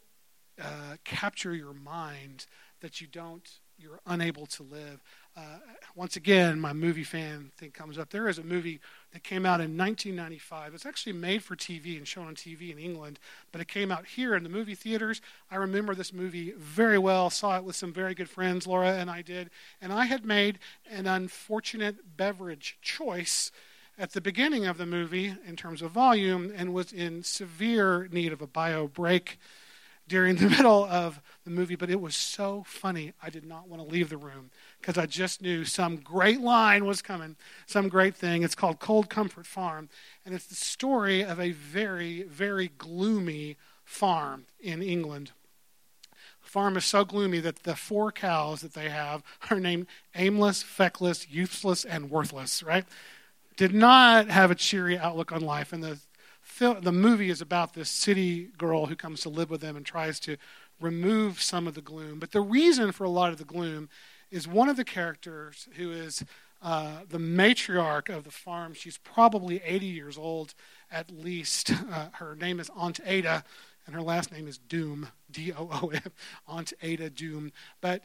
uh, 0.60 0.96
capture 1.04 1.54
your 1.54 1.72
mind 1.72 2.44
that 2.82 3.00
you 3.00 3.06
don't, 3.06 3.48
you're 3.82 4.00
unable 4.06 4.46
to 4.46 4.62
live. 4.62 5.02
Uh, 5.36 5.58
once 5.96 6.16
again, 6.16 6.60
my 6.60 6.72
movie 6.72 7.04
fan 7.04 7.50
thing 7.56 7.70
comes 7.70 7.98
up. 7.98 8.10
There 8.10 8.28
is 8.28 8.38
a 8.38 8.42
movie 8.42 8.80
that 9.12 9.24
came 9.24 9.44
out 9.44 9.60
in 9.60 9.76
1995. 9.76 10.74
It's 10.74 10.86
actually 10.86 11.14
made 11.14 11.42
for 11.42 11.56
TV 11.56 11.96
and 11.96 12.06
shown 12.06 12.26
on 12.26 12.34
TV 12.34 12.70
in 12.70 12.78
England, 12.78 13.18
but 13.50 13.60
it 13.60 13.68
came 13.68 13.90
out 13.90 14.06
here 14.06 14.34
in 14.36 14.42
the 14.42 14.48
movie 14.48 14.74
theaters. 14.74 15.20
I 15.50 15.56
remember 15.56 15.94
this 15.94 16.12
movie 16.12 16.52
very 16.56 16.98
well. 16.98 17.30
Saw 17.30 17.56
it 17.56 17.64
with 17.64 17.76
some 17.76 17.92
very 17.92 18.14
good 18.14 18.30
friends, 18.30 18.66
Laura 18.66 18.92
and 18.92 19.10
I 19.10 19.22
did. 19.22 19.50
And 19.80 19.92
I 19.92 20.04
had 20.04 20.24
made 20.24 20.58
an 20.88 21.06
unfortunate 21.06 22.16
beverage 22.16 22.78
choice 22.82 23.50
at 23.98 24.12
the 24.12 24.20
beginning 24.20 24.66
of 24.66 24.78
the 24.78 24.86
movie 24.86 25.34
in 25.46 25.56
terms 25.56 25.82
of 25.82 25.90
volume 25.90 26.52
and 26.54 26.72
was 26.72 26.92
in 26.92 27.22
severe 27.22 28.08
need 28.12 28.32
of 28.32 28.40
a 28.42 28.46
bio 28.46 28.86
break 28.86 29.38
during 30.12 30.36
the 30.36 30.50
middle 30.56 30.84
of 30.84 31.22
the 31.44 31.50
movie, 31.50 31.74
but 31.74 31.88
it 31.88 31.98
was 31.98 32.14
so 32.14 32.62
funny. 32.66 33.14
I 33.22 33.30
did 33.30 33.46
not 33.46 33.66
want 33.66 33.82
to 33.82 33.88
leave 33.88 34.10
the 34.10 34.18
room 34.18 34.50
because 34.78 34.98
I 34.98 35.06
just 35.06 35.40
knew 35.40 35.64
some 35.64 35.96
great 35.96 36.38
line 36.38 36.84
was 36.84 37.00
coming, 37.00 37.34
some 37.64 37.88
great 37.88 38.14
thing. 38.14 38.42
It's 38.42 38.54
called 38.54 38.78
Cold 38.78 39.08
Comfort 39.08 39.46
Farm, 39.46 39.88
and 40.26 40.34
it's 40.34 40.44
the 40.44 40.54
story 40.54 41.24
of 41.24 41.40
a 41.40 41.52
very, 41.52 42.24
very 42.24 42.68
gloomy 42.76 43.56
farm 43.86 44.44
in 44.60 44.82
England. 44.82 45.32
The 46.44 46.50
farm 46.50 46.76
is 46.76 46.84
so 46.84 47.06
gloomy 47.06 47.40
that 47.40 47.62
the 47.62 47.74
four 47.74 48.12
cows 48.12 48.60
that 48.60 48.74
they 48.74 48.90
have 48.90 49.22
are 49.50 49.58
named 49.58 49.86
aimless, 50.14 50.62
feckless, 50.62 51.26
useless, 51.30 51.86
and 51.86 52.10
worthless, 52.10 52.62
right? 52.62 52.84
Did 53.56 53.72
not 53.72 54.28
have 54.28 54.50
a 54.50 54.54
cheery 54.54 54.98
outlook 54.98 55.32
on 55.32 55.40
life. 55.40 55.72
And 55.72 55.82
the, 55.82 56.00
the 56.70 56.92
movie 56.92 57.30
is 57.30 57.40
about 57.40 57.74
this 57.74 57.90
city 57.90 58.50
girl 58.56 58.86
who 58.86 58.96
comes 58.96 59.20
to 59.22 59.28
live 59.28 59.50
with 59.50 59.60
them 59.60 59.76
and 59.76 59.84
tries 59.84 60.20
to 60.20 60.36
remove 60.80 61.40
some 61.40 61.66
of 61.66 61.74
the 61.74 61.80
gloom. 61.80 62.18
But 62.18 62.32
the 62.32 62.40
reason 62.40 62.92
for 62.92 63.04
a 63.04 63.10
lot 63.10 63.32
of 63.32 63.38
the 63.38 63.44
gloom 63.44 63.88
is 64.30 64.48
one 64.48 64.68
of 64.68 64.76
the 64.76 64.84
characters 64.84 65.68
who 65.76 65.92
is 65.92 66.24
uh, 66.62 67.00
the 67.08 67.18
matriarch 67.18 68.08
of 68.08 68.24
the 68.24 68.30
farm. 68.30 68.74
She's 68.74 68.98
probably 68.98 69.60
80 69.64 69.86
years 69.86 70.16
old 70.16 70.54
at 70.90 71.10
least. 71.10 71.72
Uh, 71.92 72.08
her 72.12 72.34
name 72.34 72.58
is 72.58 72.70
Aunt 72.74 73.00
Ada, 73.04 73.44
and 73.84 73.94
her 73.94 74.00
last 74.00 74.32
name 74.32 74.48
is 74.48 74.56
Doom, 74.56 75.08
D 75.30 75.52
O 75.52 75.68
O 75.70 75.88
M, 75.88 76.00
Aunt 76.46 76.72
Ada 76.80 77.10
Doom. 77.10 77.52
But 77.82 78.04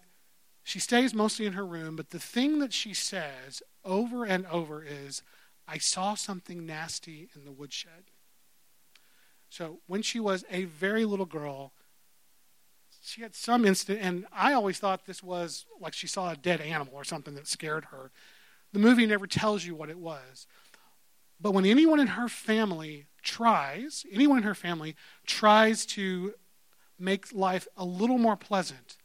she 0.63 0.79
stays 0.79 1.13
mostly 1.13 1.45
in 1.45 1.53
her 1.53 1.65
room, 1.65 1.95
but 1.95 2.09
the 2.09 2.19
thing 2.19 2.59
that 2.59 2.73
she 2.73 2.93
says 2.93 3.61
over 3.85 4.25
and 4.25 4.45
over 4.47 4.83
is, 4.83 5.21
I 5.67 5.77
saw 5.77 6.15
something 6.15 6.65
nasty 6.65 7.29
in 7.33 7.45
the 7.45 7.51
woodshed. 7.53 8.11
So 9.49 9.79
when 9.87 10.01
she 10.01 10.19
was 10.19 10.45
a 10.51 10.65
very 10.65 11.05
little 11.05 11.25
girl, 11.25 11.73
she 13.01 13.21
had 13.21 13.35
some 13.35 13.65
instant, 13.65 13.99
and 14.01 14.25
I 14.33 14.53
always 14.53 14.79
thought 14.79 15.05
this 15.05 15.23
was 15.23 15.65
like 15.79 15.93
she 15.93 16.07
saw 16.07 16.31
a 16.31 16.35
dead 16.35 16.59
animal 16.59 16.93
or 16.95 17.03
something 17.03 17.35
that 17.35 17.47
scared 17.47 17.85
her. 17.85 18.11
The 18.73 18.79
movie 18.79 19.05
never 19.05 19.27
tells 19.27 19.65
you 19.65 19.75
what 19.75 19.89
it 19.89 19.97
was. 19.97 20.45
But 21.39 21.53
when 21.53 21.65
anyone 21.65 21.99
in 21.99 22.07
her 22.07 22.27
family 22.27 23.05
tries, 23.21 24.05
anyone 24.11 24.37
in 24.37 24.43
her 24.43 24.55
family 24.55 24.95
tries 25.25 25.85
to 25.87 26.33
make 26.99 27.33
life 27.33 27.67
a 27.77 27.85
little 27.85 28.17
more 28.17 28.35
pleasant, 28.35 28.97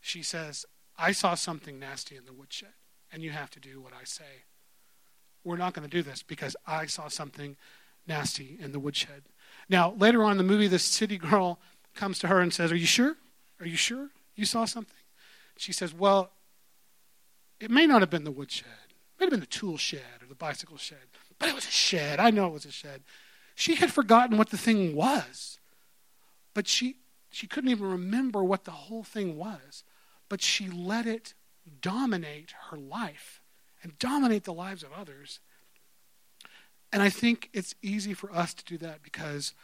she 0.00 0.22
says, 0.22 0.66
I 0.98 1.12
saw 1.12 1.34
something 1.34 1.78
nasty 1.78 2.16
in 2.16 2.24
the 2.24 2.32
woodshed, 2.32 2.74
and 3.12 3.22
you 3.22 3.30
have 3.30 3.50
to 3.50 3.60
do 3.60 3.80
what 3.80 3.92
I 3.92 4.04
say. 4.04 4.44
We're 5.44 5.56
not 5.56 5.72
going 5.72 5.88
to 5.88 5.96
do 5.96 6.02
this 6.02 6.22
because 6.22 6.56
I 6.66 6.86
saw 6.86 7.08
something 7.08 7.56
nasty 8.06 8.58
in 8.60 8.72
the 8.72 8.80
woodshed. 8.80 9.24
Now, 9.68 9.92
later 9.98 10.24
on 10.24 10.32
in 10.32 10.38
the 10.38 10.44
movie, 10.44 10.68
this 10.68 10.84
city 10.84 11.18
girl 11.18 11.58
comes 11.94 12.18
to 12.20 12.28
her 12.28 12.40
and 12.40 12.52
says, 12.52 12.72
Are 12.72 12.76
you 12.76 12.86
sure? 12.86 13.16
Are 13.60 13.66
you 13.66 13.76
sure 13.76 14.08
you 14.34 14.44
saw 14.44 14.64
something? 14.64 14.94
She 15.56 15.72
says, 15.72 15.92
Well, 15.92 16.30
it 17.60 17.70
may 17.70 17.86
not 17.86 18.00
have 18.00 18.10
been 18.10 18.24
the 18.24 18.30
woodshed. 18.30 18.68
It 18.88 19.20
may 19.20 19.26
have 19.26 19.30
been 19.30 19.40
the 19.40 19.46
tool 19.46 19.76
shed 19.76 20.22
or 20.22 20.26
the 20.26 20.34
bicycle 20.34 20.76
shed, 20.76 20.98
but 21.38 21.48
it 21.48 21.54
was 21.54 21.66
a 21.66 21.72
shed. 21.72 22.20
I 22.20 22.30
know 22.30 22.46
it 22.46 22.52
was 22.52 22.64
a 22.64 22.72
shed. 22.72 23.02
She 23.54 23.74
had 23.74 23.92
forgotten 23.92 24.38
what 24.38 24.50
the 24.50 24.58
thing 24.58 24.94
was, 24.94 25.58
but 26.54 26.68
she, 26.68 26.96
she 27.30 27.48
couldn't 27.48 27.70
even 27.70 27.90
remember 27.90 28.44
what 28.44 28.64
the 28.64 28.70
whole 28.70 29.02
thing 29.02 29.36
was. 29.36 29.82
But 30.28 30.42
she 30.42 30.68
let 30.68 31.06
it 31.06 31.34
dominate 31.80 32.52
her 32.70 32.76
life 32.76 33.40
and 33.82 33.98
dominate 33.98 34.44
the 34.44 34.52
lives 34.52 34.82
of 34.82 34.92
others. 34.92 35.40
And 36.92 37.02
I 37.02 37.10
think 37.10 37.50
it's 37.52 37.74
easy 37.82 38.14
for 38.14 38.32
us 38.32 38.54
to 38.54 38.64
do 38.64 38.78
that 38.78 39.02
because 39.02 39.54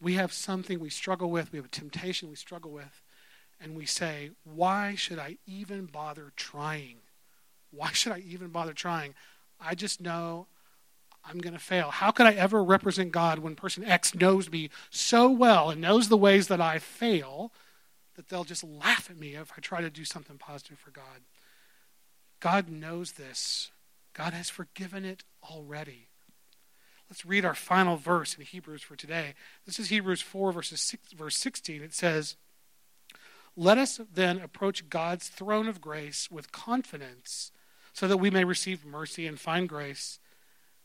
we 0.00 0.14
have 0.14 0.32
something 0.32 0.80
we 0.80 0.90
struggle 0.90 1.30
with, 1.30 1.52
we 1.52 1.58
have 1.58 1.66
a 1.66 1.70
temptation 1.70 2.28
we 2.28 2.36
struggle 2.36 2.70
with, 2.70 3.02
and 3.60 3.76
we 3.76 3.86
say, 3.86 4.30
Why 4.42 4.94
should 4.94 5.18
I 5.18 5.38
even 5.46 5.86
bother 5.86 6.32
trying? 6.36 6.96
Why 7.70 7.90
should 7.92 8.12
I 8.12 8.18
even 8.18 8.48
bother 8.48 8.72
trying? 8.72 9.14
I 9.60 9.74
just 9.74 10.00
know 10.00 10.46
I'm 11.24 11.38
going 11.38 11.54
to 11.54 11.60
fail. 11.60 11.90
How 11.90 12.10
could 12.10 12.26
I 12.26 12.34
ever 12.34 12.62
represent 12.62 13.12
God 13.12 13.38
when 13.38 13.54
person 13.54 13.84
X 13.84 14.14
knows 14.14 14.50
me 14.50 14.70
so 14.90 15.30
well 15.30 15.70
and 15.70 15.80
knows 15.80 16.08
the 16.08 16.16
ways 16.16 16.48
that 16.48 16.60
I 16.60 16.78
fail 16.78 17.52
that 18.16 18.28
they'll 18.28 18.44
just 18.44 18.62
laugh 18.62 19.08
at 19.10 19.18
me 19.18 19.34
if 19.34 19.52
I 19.56 19.60
try 19.60 19.80
to 19.80 19.90
do 19.90 20.04
something 20.04 20.38
positive 20.38 20.78
for 20.78 20.90
God? 20.90 21.22
God 22.40 22.68
knows 22.68 23.12
this. 23.12 23.70
God 24.14 24.32
has 24.32 24.48
forgiven 24.48 25.04
it 25.04 25.24
already. 25.42 26.08
Let's 27.10 27.26
read 27.26 27.44
our 27.44 27.54
final 27.54 27.96
verse 27.96 28.34
in 28.34 28.44
Hebrews 28.44 28.82
for 28.82 28.96
today. 28.96 29.34
This 29.66 29.78
is 29.78 29.88
Hebrews 29.88 30.22
4, 30.22 30.52
verses 30.52 30.80
6, 30.80 31.12
verse 31.12 31.36
16. 31.36 31.82
It 31.82 31.92
says, 31.92 32.36
Let 33.56 33.76
us 33.76 34.00
then 34.12 34.40
approach 34.40 34.88
God's 34.88 35.28
throne 35.28 35.68
of 35.68 35.80
grace 35.80 36.30
with 36.30 36.52
confidence 36.52 37.52
so 37.92 38.08
that 38.08 38.16
we 38.16 38.30
may 38.30 38.44
receive 38.44 38.86
mercy 38.86 39.26
and 39.26 39.38
find 39.38 39.68
grace 39.68 40.18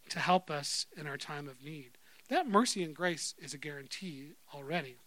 to 0.09 0.19
help 0.19 0.51
us 0.51 0.87
in 0.97 1.07
our 1.07 1.17
time 1.17 1.47
of 1.47 1.63
need. 1.63 1.91
That 2.29 2.47
mercy 2.47 2.83
and 2.83 2.95
grace 2.95 3.33
is 3.39 3.53
a 3.53 3.57
guarantee 3.57 4.33
already. 4.53 4.97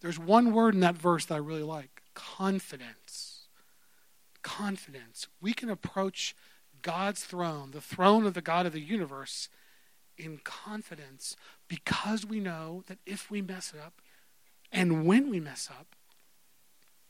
There's 0.00 0.18
one 0.18 0.52
word 0.52 0.74
in 0.74 0.80
that 0.80 0.96
verse 0.96 1.24
that 1.26 1.34
I 1.34 1.38
really 1.38 1.62
like 1.62 2.02
confidence. 2.14 3.46
Confidence. 4.42 5.26
We 5.40 5.52
can 5.52 5.70
approach 5.70 6.36
God's 6.82 7.24
throne, 7.24 7.70
the 7.70 7.80
throne 7.80 8.26
of 8.26 8.34
the 8.34 8.42
God 8.42 8.66
of 8.66 8.72
the 8.72 8.80
universe, 8.80 9.48
in 10.18 10.38
confidence 10.38 11.36
because 11.68 12.24
we 12.24 12.40
know 12.40 12.82
that 12.86 12.98
if 13.04 13.30
we 13.30 13.42
mess 13.42 13.72
it 13.74 13.80
up 13.80 14.00
and 14.72 15.06
when 15.06 15.30
we 15.30 15.40
mess 15.40 15.68
up, 15.70 15.94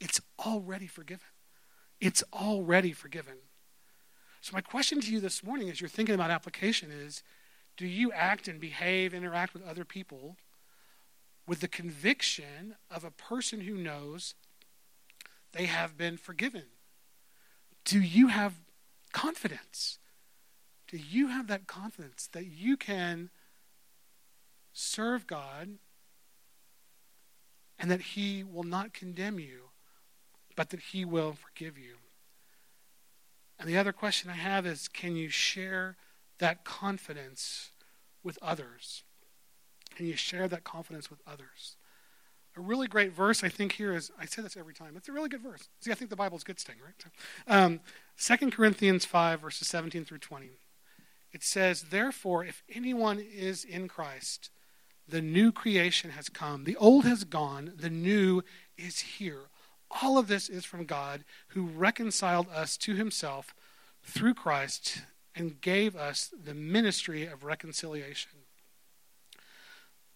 it's 0.01 0.21
already 0.45 0.87
forgiven. 0.87 1.29
It's 2.01 2.23
already 2.33 2.93
forgiven. 2.93 3.37
So, 4.41 4.53
my 4.53 4.61
question 4.61 5.01
to 5.01 5.11
you 5.11 5.21
this 5.21 5.43
morning 5.43 5.71
as 5.71 5.81
you're 5.81 5.89
thinking 5.89 6.15
about 6.15 6.31
application 6.31 6.91
is 6.91 7.23
do 7.77 7.87
you 7.87 8.13
act 8.13 8.49
and 8.49 8.61
behave, 8.61 9.13
interact 9.13 9.55
with 9.55 9.67
other 9.67 9.85
people 9.85 10.37
with 11.47 11.61
the 11.61 11.69
conviction 11.69 12.77
of 12.91 13.05
a 13.05 13.11
person 13.11 13.61
who 13.61 13.77
knows 13.77 14.35
they 15.53 15.67
have 15.67 15.97
been 15.97 16.17
forgiven? 16.17 16.65
Do 17.85 18.01
you 18.01 18.29
have 18.29 18.55
confidence? 19.17 19.99
Do 20.89 20.99
you 20.99 21.29
have 21.29 21.47
that 21.47 21.67
confidence 21.67 22.29
that 22.33 22.45
you 22.45 22.77
can 22.77 23.31
serve 24.75 25.27
God 25.27 25.79
and 27.79 27.91
that 27.91 28.03
He 28.03 28.45
will 28.45 28.63
not 28.63 28.93
condemn 28.93 29.39
you, 29.41 29.71
but 30.55 30.69
that 30.69 30.81
He 30.81 31.07
will 31.07 31.33
forgive 31.33 31.79
you? 31.79 31.97
And 33.59 33.67
the 33.67 33.79
other 33.79 33.93
question 33.93 34.31
I 34.31 34.35
have 34.35 34.67
is 34.67 34.87
can 34.87 35.17
you 35.17 35.31
share 35.31 35.97
that 36.39 36.65
confidence 36.65 37.71
with 38.23 38.39
others? 38.43 39.03
Can 39.95 40.05
you 40.05 40.17
share 40.17 40.47
that 40.47 40.63
confidence 40.63 41.09
with 41.09 41.21
others? 41.27 41.77
A 42.55 42.61
really 42.61 42.87
great 42.87 43.13
verse, 43.13 43.43
I 43.43 43.49
think, 43.49 43.73
here 43.73 43.95
is 43.95 44.11
I 44.21 44.27
say 44.27 44.43
this 44.43 44.59
every 44.59 44.75
time. 44.75 44.95
It's 44.95 45.09
a 45.09 45.13
really 45.13 45.31
good 45.31 45.43
verse. 45.43 45.69
See, 45.81 45.91
I 45.91 45.95
think 45.95 46.11
the 46.11 46.17
Bible's 46.17 46.45
good 46.45 46.61
sting, 46.61 46.77
right? 46.85 46.95
Um, 47.47 47.81
2 48.19 48.51
Corinthians 48.51 49.05
5, 49.05 49.41
verses 49.41 49.69
17 49.69 50.05
through 50.05 50.19
20. 50.19 50.51
It 51.33 51.43
says, 51.43 51.87
Therefore, 51.91 52.45
if 52.45 52.63
anyone 52.69 53.19
is 53.19 53.65
in 53.65 53.89
Christ, 53.89 54.51
the 55.09 55.21
new 55.21 55.53
creation 55.53 56.11
has 56.11 56.29
come. 56.29 56.65
The 56.65 56.77
old 56.77 57.05
has 57.05 57.25
gone, 57.25 57.73
the 57.77 57.91
new 57.91 58.43
is 58.77 59.01
here. 59.01 59.51
All 60.03 60.19
of 60.19 60.29
this 60.29 60.49
is 60.49 60.65
from 60.65 60.85
God 60.85 61.25
who 61.49 61.67
reconciled 61.67 62.49
us 62.49 62.77
to 62.79 62.95
himself 62.95 63.55
through 64.03 64.35
Christ 64.35 65.03
and 65.35 65.61
gave 65.61 65.95
us 65.95 66.33
the 66.43 66.55
ministry 66.55 67.27
of 67.27 67.45
reconciliation. 67.45 68.33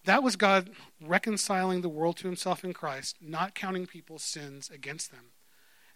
That 0.05 0.23
was 0.23 0.35
God 0.35 0.71
reconciling 0.99 1.81
the 1.81 1.89
world 1.89 2.17
to 2.17 2.27
himself 2.27 2.63
in 2.63 2.73
Christ, 2.73 3.17
not 3.21 3.53
counting 3.53 3.85
people's 3.85 4.23
sins 4.23 4.69
against 4.73 5.11
them. 5.11 5.25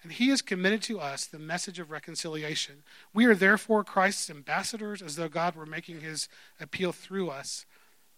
And 0.06 0.14
he 0.14 0.30
has 0.30 0.44
committed 0.44 0.84
to 0.84 1.00
us 1.00 1.26
the 1.26 1.40
message 1.40 1.80
of 1.80 1.90
reconciliation. 1.90 2.84
We 3.12 3.26
are 3.26 3.34
therefore 3.34 3.84
Christ's 3.84 4.30
ambassadors, 4.30 5.02
as 5.02 5.16
though 5.16 5.28
God 5.28 5.56
were 5.56 5.66
making 5.66 6.02
his 6.02 6.30
appeal 6.60 6.92
through 6.92 7.32
us. 7.32 7.66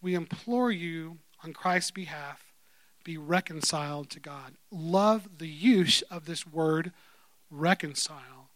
We 0.02 0.13
implore 0.13 0.69
you 0.69 1.19
on 1.45 1.54
Christ's 1.54 1.91
behalf 1.91 2.43
be 3.06 3.17
reconciled 3.17 4.10
to 4.10 4.19
God. 4.19 4.56
Love 4.69 5.38
the 5.38 5.47
use 5.47 6.02
of 6.12 6.26
this 6.26 6.45
word 6.45 6.91
reconcile. 7.50 8.50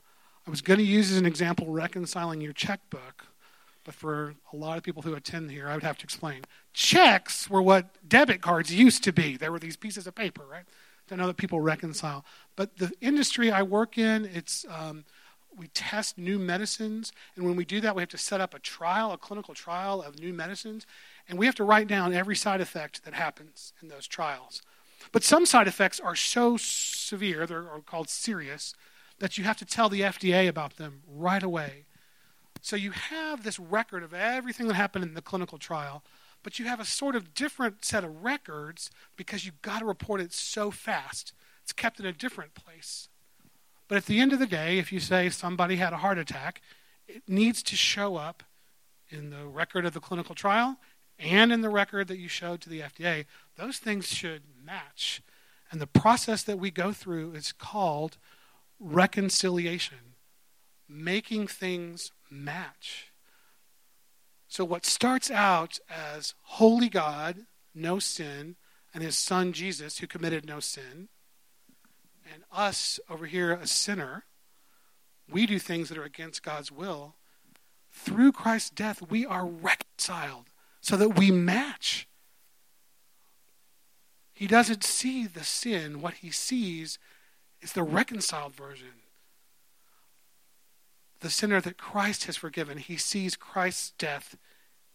I 0.46 0.50
was 0.50 0.60
going 0.60 0.80
to 0.80 0.86
use 0.86 1.10
as 1.10 1.18
an 1.18 1.26
example 1.26 1.68
reconciling 1.68 2.42
your 2.42 2.52
checkbook, 2.52 3.28
but 3.86 3.96
for 3.96 4.36
a 4.52 4.58
lot 4.58 4.78
of 4.78 4.84
people 4.84 5.04
who 5.04 5.14
attend 5.14 5.50
here, 5.52 5.70
I 5.70 5.76
would 5.76 5.84
have 5.84 6.00
to 6.00 6.04
explain. 6.04 6.42
Checks 6.74 7.50
were 7.50 7.62
what 7.62 7.96
debit 8.06 8.42
cards 8.42 8.74
used 8.74 9.06
to 9.06 9.14
be. 9.14 9.38
They 9.38 9.48
were 9.48 9.58
these 9.58 9.78
pieces 9.78 10.06
of 10.06 10.16
paper, 10.16 10.44
right? 10.46 10.66
To 11.12 11.18
know 11.18 11.28
that 11.28 11.36
people 11.36 11.60
reconcile. 11.60 12.24
But 12.56 12.78
the 12.78 12.90
industry 13.02 13.52
I 13.52 13.64
work 13.64 13.98
in, 13.98 14.24
it's 14.24 14.66
um, 14.70 15.04
we 15.54 15.68
test 15.68 16.18
new 16.18 16.40
medicines, 16.40 17.12
and 17.36 17.46
when 17.46 17.58
we 17.58 17.66
do 17.66 17.82
that, 17.82 17.98
we 17.98 18.02
have 18.02 18.08
to 18.12 18.18
set 18.18 18.40
up 18.40 18.54
a 18.54 18.60
trial, 18.60 19.12
a 19.12 19.18
clinical 19.18 19.54
trial 19.54 20.02
of 20.02 20.18
new 20.22 20.32
medicines. 20.32 20.86
And 21.28 21.38
we 21.38 21.48
have 21.48 21.56
to 21.56 21.66
write 21.66 21.90
down 21.90 22.14
every 22.14 22.38
side 22.38 22.62
effect 22.62 23.04
that 23.04 23.14
happens 23.14 23.74
in 23.82 23.90
those 23.90 24.08
trials. 24.08 24.62
But 25.12 25.26
some 25.26 25.46
side 25.46 25.68
effects 25.68 26.00
are 26.00 26.16
so 26.16 26.56
severe, 26.56 27.46
they're 27.46 27.66
called 27.86 28.08
serious, 28.08 28.74
that 29.20 29.38
you 29.38 29.44
have 29.44 29.58
to 29.58 29.66
tell 29.66 29.90
the 29.90 30.02
FDA 30.02 30.48
about 30.48 30.78
them 30.78 31.02
right 31.14 31.44
away. 31.44 31.84
So 32.62 32.78
you 32.78 32.92
have 32.92 33.44
this 33.44 33.60
record 33.60 34.04
of 34.04 34.14
everything 34.14 34.70
that 34.70 34.76
happened 34.76 35.04
in 35.04 35.14
the 35.14 35.22
clinical 35.22 35.58
trial, 35.58 36.04
but 36.44 36.60
you 36.60 36.66
have 36.66 36.80
a 36.80 36.86
sort 36.86 37.16
of 37.16 37.34
different 37.34 37.86
set 37.86 38.04
of 38.04 38.24
records 38.24 38.90
because 39.16 39.46
you've 39.46 39.62
got 39.62 39.80
to 39.80 39.86
report 39.86 40.22
it 40.22 40.34
so 40.34 40.72
fast. 40.72 41.34
It's 41.64 41.74
kept 41.74 42.00
in 42.00 42.06
a 42.06 42.14
different 42.14 42.54
place. 42.54 43.10
But 43.88 43.98
at 43.98 44.06
the 44.06 44.20
end 44.20 44.34
of 44.34 44.40
the 44.40 44.48
day, 44.48 44.80
if 44.80 44.92
you 44.92 45.00
say 45.00 45.30
somebody 45.30 45.76
had 45.76 45.94
a 45.94 45.98
heart 45.98 46.18
attack, 46.18 46.62
it 47.08 47.24
needs 47.28 47.62
to 47.64 47.76
show 47.76 48.16
up 48.16 48.44
in 49.10 49.30
the 49.30 49.46
record 49.46 49.86
of 49.86 49.94
the 49.94 50.00
clinical 50.00 50.34
trial 50.34 50.78
and 51.20 51.52
in 51.52 51.62
the 51.62 51.70
record 51.70 52.08
that 52.08 52.18
you 52.18 52.28
showed 52.28 52.62
to 52.62 52.70
the 52.70 52.80
FDA. 52.80 53.26
Those 53.58 53.78
things 53.78 54.08
should 54.08 54.44
match. 54.64 55.22
And 55.70 55.80
the 55.80 55.88
process 55.88 56.44
that 56.44 56.58
we 56.58 56.72
go 56.72 56.92
through 56.92 57.34
is 57.34 57.52
called 57.52 58.18
reconciliation, 58.80 60.16
making 60.88 61.48
things 61.48 62.12
match. 62.30 63.11
So, 64.52 64.66
what 64.66 64.86
starts 64.86 65.32
out 65.32 65.80
as 65.90 66.36
holy 66.42 66.90
God, 66.90 67.46
no 67.74 68.00
sin, 68.00 68.58
and 68.94 69.02
his 69.02 69.18
son 69.18 69.54
Jesus, 69.54 70.00
who 70.00 70.08
committed 70.08 70.46
no 70.46 70.60
sin, 70.60 71.08
and 72.34 72.44
us 72.52 73.00
over 73.10 73.28
here, 73.28 73.54
a 73.54 73.66
sinner, 73.66 74.26
we 75.30 75.46
do 75.46 75.58
things 75.58 75.88
that 75.88 75.98
are 75.98 76.04
against 76.04 76.44
God's 76.44 76.70
will. 76.70 77.16
Through 77.94 78.34
Christ's 78.34 78.72
death, 78.72 79.02
we 79.10 79.26
are 79.26 79.46
reconciled 79.46 80.50
so 80.82 80.98
that 80.98 81.18
we 81.18 81.32
match. 81.32 82.10
He 84.34 84.48
doesn't 84.48 84.84
see 84.84 85.28
the 85.28 85.46
sin. 85.46 86.02
What 86.02 86.16
he 86.16 86.30
sees 86.30 87.00
is 87.62 87.72
the 87.72 87.84
reconciled 87.84 88.54
version 88.54 89.01
the 91.22 91.30
sinner 91.30 91.62
that 91.62 91.78
Christ 91.78 92.26
has 92.26 92.36
forgiven. 92.36 92.78
He 92.78 92.98
sees 92.98 93.36
Christ's 93.36 93.92
death 93.98 94.36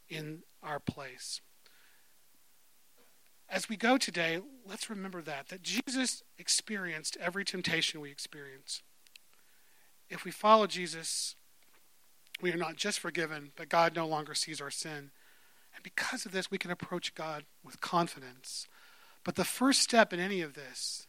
in 0.09 0.43
our 0.63 0.79
place. 0.79 1.41
As 3.49 3.69
we 3.69 3.77
go 3.77 3.97
today, 3.97 4.41
let's 4.69 4.91
remember 4.91 5.23
that 5.23 5.49
that 5.49 5.63
Jesus 5.63 6.23
experienced 6.37 7.17
every 7.21 7.45
temptation 7.45 8.01
we 8.01 8.11
experience. 8.11 8.83
If 10.11 10.25
we 10.25 10.33
follow 10.33 10.67
Jesus, 10.67 11.37
we 12.41 12.53
are 12.53 12.57
not 12.57 12.77
just 12.77 12.99
forgiven, 12.99 13.53
but 13.57 13.69
God 13.69 13.95
no 13.95 14.07
longer 14.07 14.35
sees 14.35 14.61
our 14.61 14.71
sin. 14.71 15.11
And 15.75 15.83
because 15.83 16.27
of 16.27 16.33
this, 16.33 16.51
we 16.51 16.59
can 16.59 16.73
approach 16.73 17.15
God 17.15 17.45
with 17.65 17.81
confidence. 17.81 18.67
But 19.25 19.37
the 19.37 19.45
first 19.45 19.81
step 19.81 20.13
in 20.13 20.19
any 20.19 20.41
of 20.41 20.55
this 20.55 21.07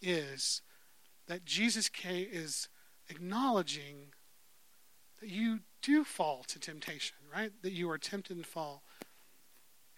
is 0.00 0.62
that 1.26 1.44
Jesus 1.44 1.90
is 2.04 2.68
acknowledging 3.08 4.12
that 5.22 5.30
you 5.30 5.60
do 5.82 6.04
fall 6.04 6.44
to 6.48 6.58
temptation, 6.58 7.16
right? 7.34 7.52
That 7.62 7.72
you 7.72 7.88
are 7.90 7.98
tempted 7.98 8.36
and 8.36 8.44
fall. 8.44 8.82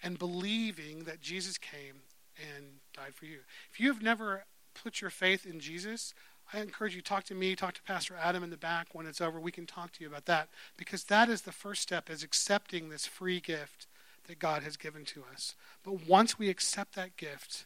And 0.02 0.18
believing 0.18 1.04
that 1.04 1.20
Jesus 1.20 1.56
came 1.56 2.02
and 2.36 2.64
died 2.94 3.14
for 3.14 3.24
you. 3.24 3.38
If 3.72 3.80
you 3.80 3.90
have 3.92 4.02
never 4.02 4.44
put 4.74 5.00
your 5.00 5.10
faith 5.10 5.46
in 5.46 5.60
Jesus, 5.60 6.12
I 6.52 6.60
encourage 6.60 6.94
you 6.94 7.00
to 7.00 7.08
talk 7.08 7.24
to 7.24 7.34
me, 7.34 7.56
talk 7.56 7.72
to 7.74 7.82
Pastor 7.82 8.16
Adam 8.20 8.42
in 8.42 8.50
the 8.50 8.58
back 8.58 8.88
when 8.92 9.06
it's 9.06 9.22
over. 9.22 9.40
We 9.40 9.50
can 9.50 9.64
talk 9.64 9.92
to 9.92 10.02
you 10.02 10.08
about 10.08 10.26
that 10.26 10.48
because 10.76 11.04
that 11.04 11.30
is 11.30 11.42
the 11.42 11.52
first 11.52 11.80
step 11.80 12.10
is 12.10 12.22
accepting 12.22 12.90
this 12.90 13.06
free 13.06 13.40
gift 13.40 13.86
that 14.28 14.38
God 14.38 14.62
has 14.62 14.76
given 14.76 15.06
to 15.06 15.24
us. 15.32 15.54
But 15.82 16.06
once 16.06 16.38
we 16.38 16.50
accept 16.50 16.94
that 16.96 17.16
gift, 17.16 17.64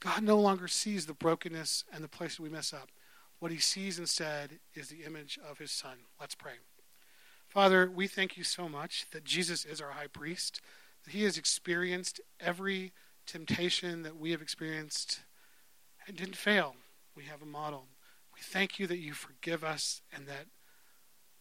God 0.00 0.24
no 0.24 0.38
longer 0.38 0.66
sees 0.66 1.06
the 1.06 1.14
brokenness 1.14 1.84
and 1.92 2.02
the 2.02 2.08
places 2.08 2.40
we 2.40 2.48
mess 2.48 2.72
up. 2.72 2.88
What 3.38 3.52
he 3.52 3.58
sees 3.58 4.00
instead 4.00 4.58
is 4.74 4.88
the 4.88 5.04
image 5.04 5.38
of 5.48 5.58
his 5.58 5.70
son. 5.70 5.98
Let's 6.20 6.34
pray. 6.34 6.54
Father, 7.48 7.90
we 7.90 8.06
thank 8.06 8.36
you 8.36 8.44
so 8.44 8.68
much 8.68 9.06
that 9.12 9.24
Jesus 9.24 9.64
is 9.64 9.80
our 9.80 9.92
high 9.92 10.06
priest, 10.06 10.60
that 11.04 11.12
he 11.12 11.24
has 11.24 11.38
experienced 11.38 12.20
every 12.38 12.92
temptation 13.26 14.02
that 14.02 14.18
we 14.18 14.30
have 14.32 14.42
experienced 14.42 15.20
and 16.06 16.16
didn't 16.16 16.36
fail. 16.36 16.76
We 17.16 17.24
have 17.24 17.40
a 17.40 17.46
model. 17.46 17.86
We 18.34 18.40
thank 18.42 18.78
you 18.78 18.86
that 18.88 18.98
you 18.98 19.14
forgive 19.14 19.64
us 19.64 20.02
and 20.14 20.26
that 20.26 20.46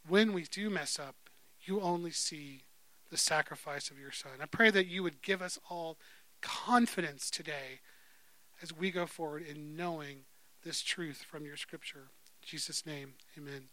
when 0.08 0.32
we 0.32 0.44
do 0.44 0.70
mess 0.70 0.98
up, 0.98 1.16
you 1.62 1.82
only 1.82 2.12
see 2.12 2.62
the 3.10 3.18
sacrifice 3.18 3.90
of 3.90 4.00
your 4.00 4.12
son. 4.12 4.32
I 4.42 4.46
pray 4.46 4.72
that 4.72 4.88
you 4.88 5.04
would 5.04 5.22
give 5.22 5.42
us 5.42 5.60
all 5.70 5.98
confidence 6.42 7.30
today 7.30 7.82
as 8.62 8.76
we 8.76 8.92
go 8.92 9.06
forward 9.06 9.44
in 9.46 9.76
knowing 9.76 10.20
this 10.64 10.82
truth 10.82 11.26
from 11.30 11.46
your 11.46 11.58
scripture. 11.58 12.08
In 12.42 12.48
Jesus' 12.48 12.86
name, 12.86 13.16
amen. 13.38 13.64